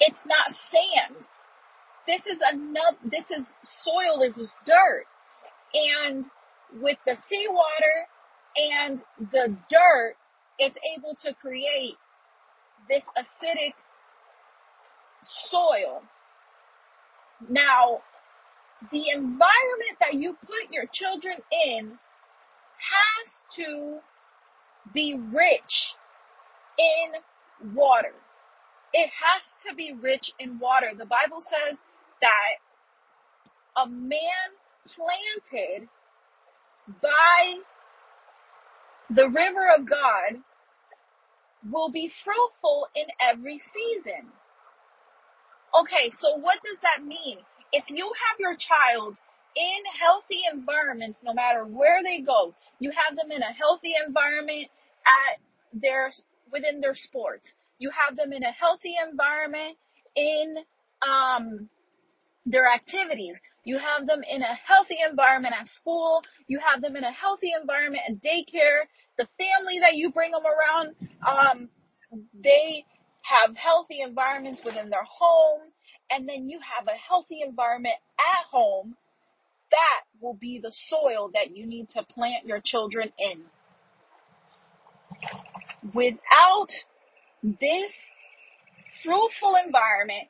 it's 0.00 0.20
not 0.26 0.50
sand. 0.70 1.28
This 2.08 2.26
is 2.26 2.38
another, 2.40 2.96
this 3.04 3.26
is 3.30 3.46
soil, 3.62 4.20
this 4.20 4.38
is 4.38 4.50
dirt. 4.64 5.04
And 5.74 6.24
with 6.80 6.96
the 7.04 7.14
seawater 7.28 8.08
and 8.56 9.02
the 9.30 9.54
dirt, 9.68 10.16
it's 10.58 10.78
able 10.96 11.14
to 11.22 11.34
create 11.34 11.96
this 12.88 13.02
acidic 13.14 13.74
soil. 15.22 16.02
Now, 17.46 18.00
the 18.90 19.10
environment 19.10 19.98
that 20.00 20.14
you 20.14 20.34
put 20.40 20.72
your 20.72 20.86
children 20.90 21.36
in 21.66 21.98
has 22.78 23.56
to 23.56 23.98
be 24.94 25.12
rich 25.14 25.94
in 26.78 27.74
water. 27.74 28.14
It 28.94 29.10
has 29.10 29.42
to 29.68 29.76
be 29.76 29.92
rich 29.92 30.32
in 30.38 30.58
water. 30.58 30.92
The 30.96 31.04
Bible 31.04 31.42
says 31.42 31.78
that 32.20 32.58
a 33.76 33.88
man 33.88 34.48
planted 34.86 35.88
by 37.02 37.58
the 39.10 39.28
river 39.28 39.66
of 39.76 39.88
God 39.88 40.40
will 41.70 41.90
be 41.90 42.10
fruitful 42.24 42.88
in 42.94 43.04
every 43.20 43.60
season. 43.72 44.28
Okay, 45.78 46.10
so 46.10 46.36
what 46.36 46.58
does 46.62 46.78
that 46.82 47.04
mean? 47.04 47.38
If 47.72 47.84
you 47.88 48.04
have 48.06 48.40
your 48.40 48.56
child 48.56 49.18
in 49.56 49.80
healthy 50.00 50.40
environments, 50.52 51.20
no 51.22 51.34
matter 51.34 51.64
where 51.64 52.02
they 52.02 52.20
go, 52.20 52.54
you 52.78 52.90
have 52.90 53.16
them 53.16 53.30
in 53.30 53.42
a 53.42 53.52
healthy 53.52 53.92
environment 54.06 54.68
at 55.04 55.40
their 55.72 56.12
within 56.52 56.80
their 56.80 56.94
sports. 56.94 57.46
You 57.78 57.90
have 57.90 58.16
them 58.16 58.32
in 58.32 58.42
a 58.42 58.52
healthy 58.52 58.94
environment 58.96 59.76
in 60.16 60.56
um, 61.06 61.68
their 62.50 62.66
activities. 62.72 63.36
You 63.64 63.78
have 63.78 64.06
them 64.06 64.22
in 64.28 64.42
a 64.42 64.54
healthy 64.66 64.96
environment 65.08 65.54
at 65.58 65.66
school. 65.66 66.22
You 66.46 66.60
have 66.60 66.80
them 66.80 66.96
in 66.96 67.04
a 67.04 67.12
healthy 67.12 67.52
environment 67.58 68.02
at 68.08 68.16
daycare. 68.16 68.88
The 69.18 69.28
family 69.36 69.80
that 69.80 69.94
you 69.94 70.10
bring 70.10 70.32
them 70.32 70.44
around, 70.46 70.94
um, 71.26 71.68
they 72.32 72.84
have 73.22 73.56
healthy 73.56 74.00
environments 74.00 74.62
within 74.64 74.88
their 74.88 75.04
home. 75.04 75.60
And 76.10 76.26
then 76.26 76.48
you 76.48 76.60
have 76.78 76.86
a 76.86 76.96
healthy 76.96 77.40
environment 77.46 77.96
at 78.18 78.46
home. 78.50 78.96
That 79.70 80.00
will 80.22 80.34
be 80.34 80.60
the 80.62 80.72
soil 80.72 81.30
that 81.34 81.54
you 81.54 81.66
need 81.66 81.90
to 81.90 82.02
plant 82.02 82.46
your 82.46 82.60
children 82.64 83.12
in. 83.18 83.42
Without 85.92 86.68
this 87.42 87.92
fruitful 89.02 89.56
environment, 89.64 90.28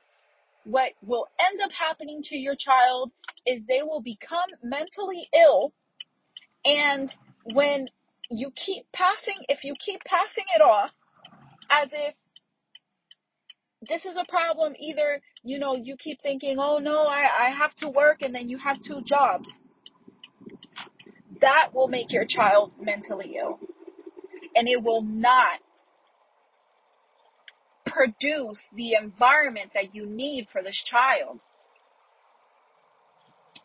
what 0.65 0.93
will 1.03 1.27
end 1.51 1.61
up 1.63 1.71
happening 1.73 2.21
to 2.25 2.37
your 2.37 2.55
child 2.55 3.11
is 3.47 3.63
they 3.69 3.83
will 3.83 4.03
become 4.03 4.49
mentally 4.63 5.29
ill. 5.35 5.73
And 6.65 7.13
when 7.45 7.89
you 8.31 8.51
keep 8.55 8.85
passing, 8.93 9.37
if 9.49 9.65
you 9.65 9.75
keep 9.85 10.01
passing 10.05 10.45
it 10.57 10.61
off 10.61 10.91
as 11.71 11.89
if 11.93 12.15
this 13.89 14.05
is 14.05 14.17
a 14.17 14.31
problem, 14.31 14.75
either, 14.79 15.21
you 15.43 15.59
know, 15.59 15.77
you 15.77 15.97
keep 15.97 16.21
thinking, 16.21 16.57
oh 16.59 16.79
no, 16.79 17.07
I, 17.07 17.47
I 17.47 17.51
have 17.57 17.75
to 17.77 17.89
work 17.89 18.23
and 18.23 18.35
then 18.35 18.49
you 18.49 18.59
have 18.59 18.77
two 18.87 19.01
jobs. 19.03 19.49
That 21.41 21.71
will 21.73 21.89
make 21.89 22.13
your 22.13 22.25
child 22.27 22.73
mentally 22.81 23.37
ill. 23.41 23.61
And 24.57 24.67
it 24.69 24.83
will 24.83 25.03
not 25.03 25.61
produce 27.93 28.61
the 28.75 28.95
environment 28.95 29.71
that 29.75 29.95
you 29.95 30.07
need 30.07 30.49
for 30.53 30.63
this 30.63 30.83
child. 30.85 31.41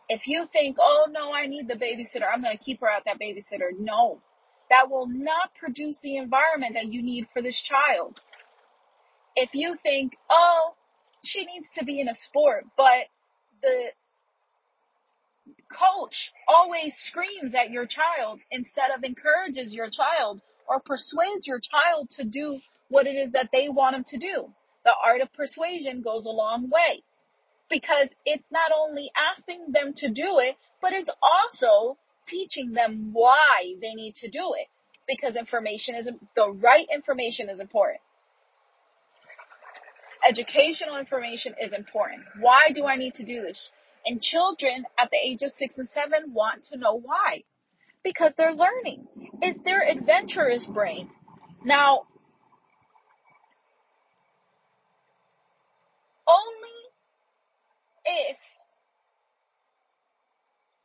If 0.10 0.28
you 0.28 0.46
think, 0.52 0.78
oh 0.80 1.08
no, 1.12 1.34
I 1.34 1.48
need 1.48 1.68
the 1.68 1.76
babysitter, 1.76 2.26
I'm 2.32 2.42
going 2.42 2.58
to 2.58 2.64
keep 2.64 2.82
her 2.82 2.90
at 2.90 3.04
that 3.06 3.20
babysitter. 3.20 3.70
No, 3.80 4.22
that 4.70 4.90
will 4.90 5.08
not 5.08 5.56
produce 5.60 5.98
the 6.04 6.18
environment 6.18 6.74
that 6.76 6.92
you 6.92 7.02
need 7.02 7.28
for 7.34 7.42
this 7.42 7.62
child. 7.62 8.22
If 9.36 9.50
you 9.54 9.78
think, 9.82 10.14
oh, 10.30 10.76
she 11.24 11.46
needs 11.46 11.68
to 11.78 11.86
be 11.86 12.00
in 12.00 12.08
a 12.08 12.16
sport, 12.16 12.66
but 12.78 13.08
the 13.62 13.92
coach 15.72 16.32
always 16.48 16.94
screams 17.08 17.56
at 17.56 17.72
your 17.72 17.86
child 17.86 18.40
instead 18.52 18.92
of 18.96 19.04
encourages 19.04 19.74
your 19.74 19.90
child 19.90 20.42
or 20.68 20.82
persuades 20.82 21.48
your 21.48 21.60
child 21.60 22.10
to 22.12 22.24
do 22.24 22.60
what 22.94 23.08
it 23.08 23.16
is 23.16 23.32
that 23.34 23.50
they 23.52 23.70
want 23.70 23.96
them 23.96 24.06
to 24.08 24.18
do. 24.18 24.54
The 24.86 24.94
art 25.04 25.22
of 25.22 25.34
persuasion 25.34 26.04
goes 26.04 26.26
a 26.26 26.30
long 26.30 26.70
way 26.70 27.04
because 27.70 28.10
it's 28.24 28.46
not 28.52 28.72
only 28.78 29.10
asking 29.32 29.72
them 29.72 29.94
to 29.98 30.10
do 30.10 30.38
it, 30.40 30.56
but 30.80 30.94
it's 30.94 31.10
also 31.22 31.98
teaching 32.28 32.74
them 32.74 33.10
why 33.12 33.74
they 33.82 33.96
need 33.96 34.16
to 34.16 34.30
do 34.30 34.54
it 34.60 34.68
because 35.08 35.36
information 35.36 35.96
is 35.96 36.08
the 36.36 36.52
right 36.52 36.86
information 36.94 37.50
is 37.50 37.60
important. 37.60 38.00
Educational 40.28 40.98
information 40.98 41.56
is 41.60 41.74
important. 41.74 42.22
Why 42.40 42.70
do 42.74 42.86
I 42.86 42.96
need 42.96 43.16
to 43.16 43.26
do 43.26 43.42
this? 43.42 43.72
And 44.06 44.22
children 44.22 44.86
at 45.00 45.10
the 45.10 45.18
age 45.18 45.42
of 45.42 45.52
six 45.52 45.78
and 45.78 45.90
seven 45.90 46.34
want 46.34 46.66
to 46.72 46.78
know 46.78 46.94
why. 46.94 47.44
Because 48.04 48.34
they're 48.38 48.54
learning. 48.54 49.08
It's 49.42 49.60
their 49.64 49.82
adventurous 49.90 50.66
brain. 50.66 51.10
Now, 51.66 52.04
only 56.28 56.80
if 58.06 58.38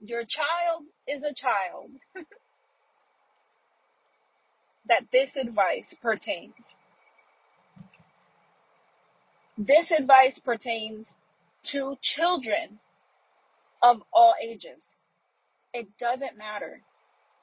your 0.00 0.20
child 0.20 0.84
is 1.06 1.22
a 1.22 1.34
child 1.34 1.90
that 4.88 5.04
this 5.12 5.30
advice 5.36 5.94
pertains. 6.02 6.54
This 9.58 9.90
advice 9.90 10.38
pertains 10.38 11.08
to 11.72 11.96
children 12.02 12.78
of 13.82 14.02
all 14.12 14.34
ages. 14.42 14.82
It 15.74 15.88
doesn't 15.98 16.38
matter. 16.38 16.80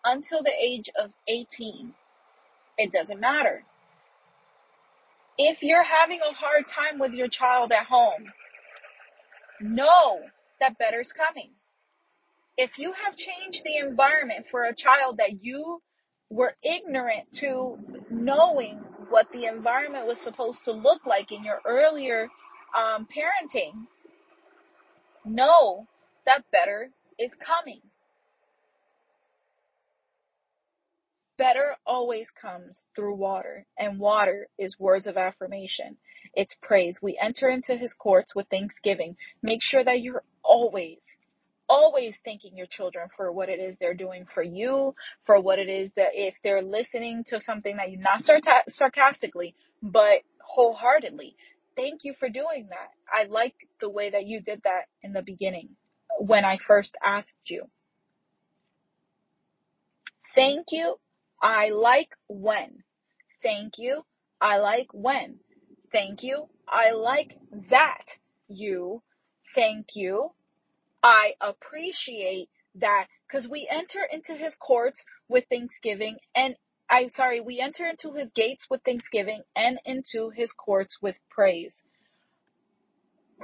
Until 0.03 0.43
the 0.43 0.51
age 0.51 0.89
of 1.01 1.11
18, 1.27 1.93
it 2.77 2.91
doesn't 2.91 3.19
matter. 3.19 3.63
If 5.37 5.61
you're 5.61 5.83
having 5.83 6.19
a 6.21 6.33
hard 6.33 6.65
time 6.67 6.99
with 6.99 7.13
your 7.13 7.27
child 7.27 7.71
at 7.71 7.87
home, 7.87 8.25
know 9.61 10.19
that 10.59 10.77
better's 10.77 11.11
coming. 11.11 11.51
If 12.57 12.77
you 12.77 12.93
have 12.93 13.15
changed 13.17 13.61
the 13.65 13.85
environment 13.85 14.45
for 14.49 14.63
a 14.63 14.75
child 14.75 15.17
that 15.17 15.43
you 15.43 15.81
were 16.29 16.55
ignorant 16.63 17.27
to 17.41 17.77
knowing 18.09 18.79
what 19.09 19.27
the 19.33 19.45
environment 19.45 20.07
was 20.07 20.21
supposed 20.21 20.59
to 20.65 20.71
look 20.71 21.05
like 21.05 21.31
in 21.31 21.43
your 21.43 21.59
earlier 21.65 22.29
um, 22.77 23.05
parenting, 23.05 23.87
know 25.25 25.85
that 26.25 26.43
better 26.51 26.89
is 27.19 27.31
coming. 27.45 27.81
Better 31.37 31.75
always 31.85 32.29
comes 32.31 32.83
through 32.95 33.15
water, 33.15 33.65
and 33.77 33.99
water 33.99 34.47
is 34.59 34.79
words 34.79 35.07
of 35.07 35.17
affirmation. 35.17 35.97
It's 36.35 36.55
praise. 36.61 36.99
We 37.01 37.19
enter 37.21 37.49
into 37.49 37.75
his 37.75 37.93
courts 37.93 38.35
with 38.35 38.47
thanksgiving. 38.49 39.17
Make 39.41 39.61
sure 39.63 39.83
that 39.83 40.01
you're 40.01 40.23
always, 40.43 40.99
always 41.67 42.15
thanking 42.23 42.55
your 42.55 42.67
children 42.67 43.09
for 43.17 43.31
what 43.31 43.49
it 43.49 43.59
is 43.59 43.75
they're 43.79 43.95
doing 43.95 44.27
for 44.33 44.43
you, 44.43 44.93
for 45.25 45.39
what 45.41 45.59
it 45.59 45.69
is 45.69 45.89
that 45.95 46.09
if 46.13 46.35
they're 46.43 46.61
listening 46.61 47.23
to 47.27 47.41
something 47.41 47.77
that 47.77 47.91
you 47.91 47.97
not 47.97 48.21
sarta- 48.21 48.63
sarcastically, 48.69 49.55
but 49.81 50.19
wholeheartedly. 50.41 51.35
Thank 51.75 52.01
you 52.03 52.13
for 52.19 52.29
doing 52.29 52.67
that. 52.69 52.91
I 53.11 53.25
like 53.27 53.55
the 53.81 53.89
way 53.89 54.11
that 54.11 54.25
you 54.27 54.41
did 54.41 54.61
that 54.65 54.83
in 55.01 55.13
the 55.13 55.23
beginning 55.23 55.69
when 56.19 56.45
I 56.45 56.59
first 56.67 56.95
asked 57.05 57.33
you. 57.47 57.63
Thank 60.35 60.67
you. 60.71 60.95
I 61.45 61.69
like 61.69 62.09
when. 62.27 62.81
Thank 63.43 63.73
you. 63.77 64.03
I 64.41 64.57
like 64.57 64.87
when. 64.93 65.35
Thank 65.91 66.23
you. 66.23 66.49
I 66.67 66.93
like 66.93 67.37
that. 67.69 68.03
You. 68.47 69.03
Thank 69.53 69.89
you. 69.93 70.31
I 71.03 71.33
appreciate 71.39 72.49
that 72.79 73.05
because 73.27 73.47
we 73.47 73.69
enter 73.71 73.99
into 74.11 74.33
his 74.33 74.55
courts 74.55 74.99
with 75.29 75.43
thanksgiving 75.47 76.17
and 76.35 76.55
I'm 76.89 77.09
sorry, 77.09 77.41
we 77.41 77.59
enter 77.59 77.85
into 77.85 78.13
his 78.13 78.31
gates 78.31 78.65
with 78.71 78.81
thanksgiving 78.83 79.43
and 79.55 79.77
into 79.85 80.31
his 80.35 80.51
courts 80.51 80.97
with 80.99 81.15
praise. 81.29 81.75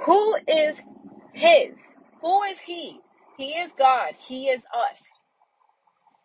Who 0.06 0.34
is 0.48 0.74
his? 1.34 1.76
Who 2.20 2.42
is 2.42 2.58
he? 2.66 2.98
He 3.36 3.50
is 3.50 3.70
God. 3.78 4.14
He 4.26 4.46
is 4.48 4.60
us. 4.60 4.98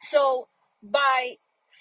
So 0.10 0.48
by 0.82 1.36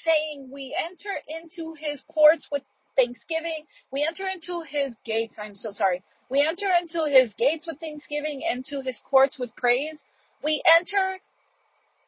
saying 0.07 0.51
we 0.53 0.75
enter 0.79 1.11
into 1.29 1.75
his 1.75 2.01
courts 2.09 2.49
with 2.51 2.63
thanksgiving, 2.97 3.67
we 3.93 4.07
enter 4.09 4.27
into 4.29 4.63
his 4.63 4.95
gates. 5.05 5.37
I'm 5.39 5.55
so 5.55 5.71
sorry. 5.73 6.03
We 6.31 6.47
enter 6.47 6.69
into 6.81 7.05
his 7.07 7.35
gates 7.35 7.67
with 7.67 7.79
thanksgiving, 7.81 8.43
into 8.49 8.83
his 8.83 9.01
courts 9.11 9.39
with 9.39 9.55
praise. 9.57 9.99
We 10.43 10.63
enter, 10.79 11.19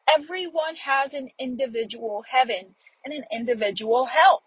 everyone 0.07 0.75
has 0.83 1.13
an 1.13 1.29
individual 1.39 2.23
heaven 2.29 2.75
and 3.05 3.13
an 3.13 3.23
individual 3.31 4.05
hell. 4.05 4.41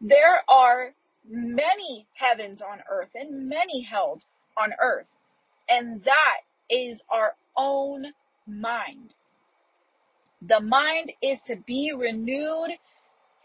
There 0.00 0.42
are 0.48 0.92
many 1.28 2.06
heavens 2.14 2.60
on 2.60 2.80
earth 2.90 3.10
and 3.14 3.48
many 3.48 3.82
hells 3.82 4.26
on 4.58 4.72
earth. 4.80 5.06
And 5.68 6.04
that 6.04 6.40
is 6.68 7.00
our 7.10 7.34
own 7.56 8.12
mind. 8.46 9.14
The 10.46 10.60
mind 10.60 11.12
is 11.22 11.38
to 11.46 11.56
be 11.56 11.92
renewed 11.96 12.70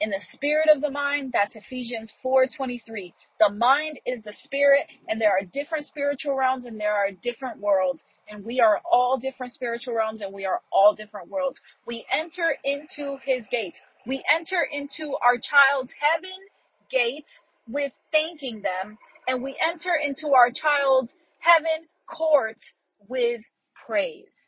in 0.02 0.10
the 0.10 0.22
spirit 0.32 0.70
of 0.74 0.82
the 0.82 0.92
mind. 0.92 1.32
That's 1.34 1.56
Ephesians 1.56 2.14
4:23. 2.24 3.14
The 3.40 3.50
mind 3.50 4.00
is 4.06 4.24
the 4.24 4.34
spirit 4.34 4.88
and 5.08 5.20
there 5.20 5.32
are 5.32 5.44
different 5.44 5.86
spiritual 5.86 6.36
realms 6.36 6.66
and 6.66 6.80
there 6.80 6.94
are 6.94 7.12
different 7.12 7.60
worlds 7.60 8.04
and 8.30 8.44
we 8.46 8.60
are 8.60 8.82
all 8.90 9.18
different 9.18 9.54
spiritual 9.54 9.94
realms 9.94 10.22
and 10.22 10.34
we 10.34 10.46
are 10.46 10.62
all 10.72 10.94
different 10.94 11.30
worlds. 11.30 11.60
We 11.86 12.06
enter 12.12 12.58
into 12.64 13.18
his 13.26 13.48
gates. 13.48 13.82
We 14.06 14.24
enter 14.34 14.62
into 14.72 15.16
our 15.22 15.38
child's 15.38 15.94
heaven 16.00 16.38
gates 16.90 17.32
with 17.68 17.94
thanking 18.12 18.62
them 18.62 18.98
and 19.28 19.42
we 19.44 19.56
enter 19.62 19.96
into 19.96 20.34
our 20.34 20.52
child's 20.52 21.14
heaven 21.40 21.88
courts 22.08 22.66
with 23.08 23.42
praise. 23.86 24.39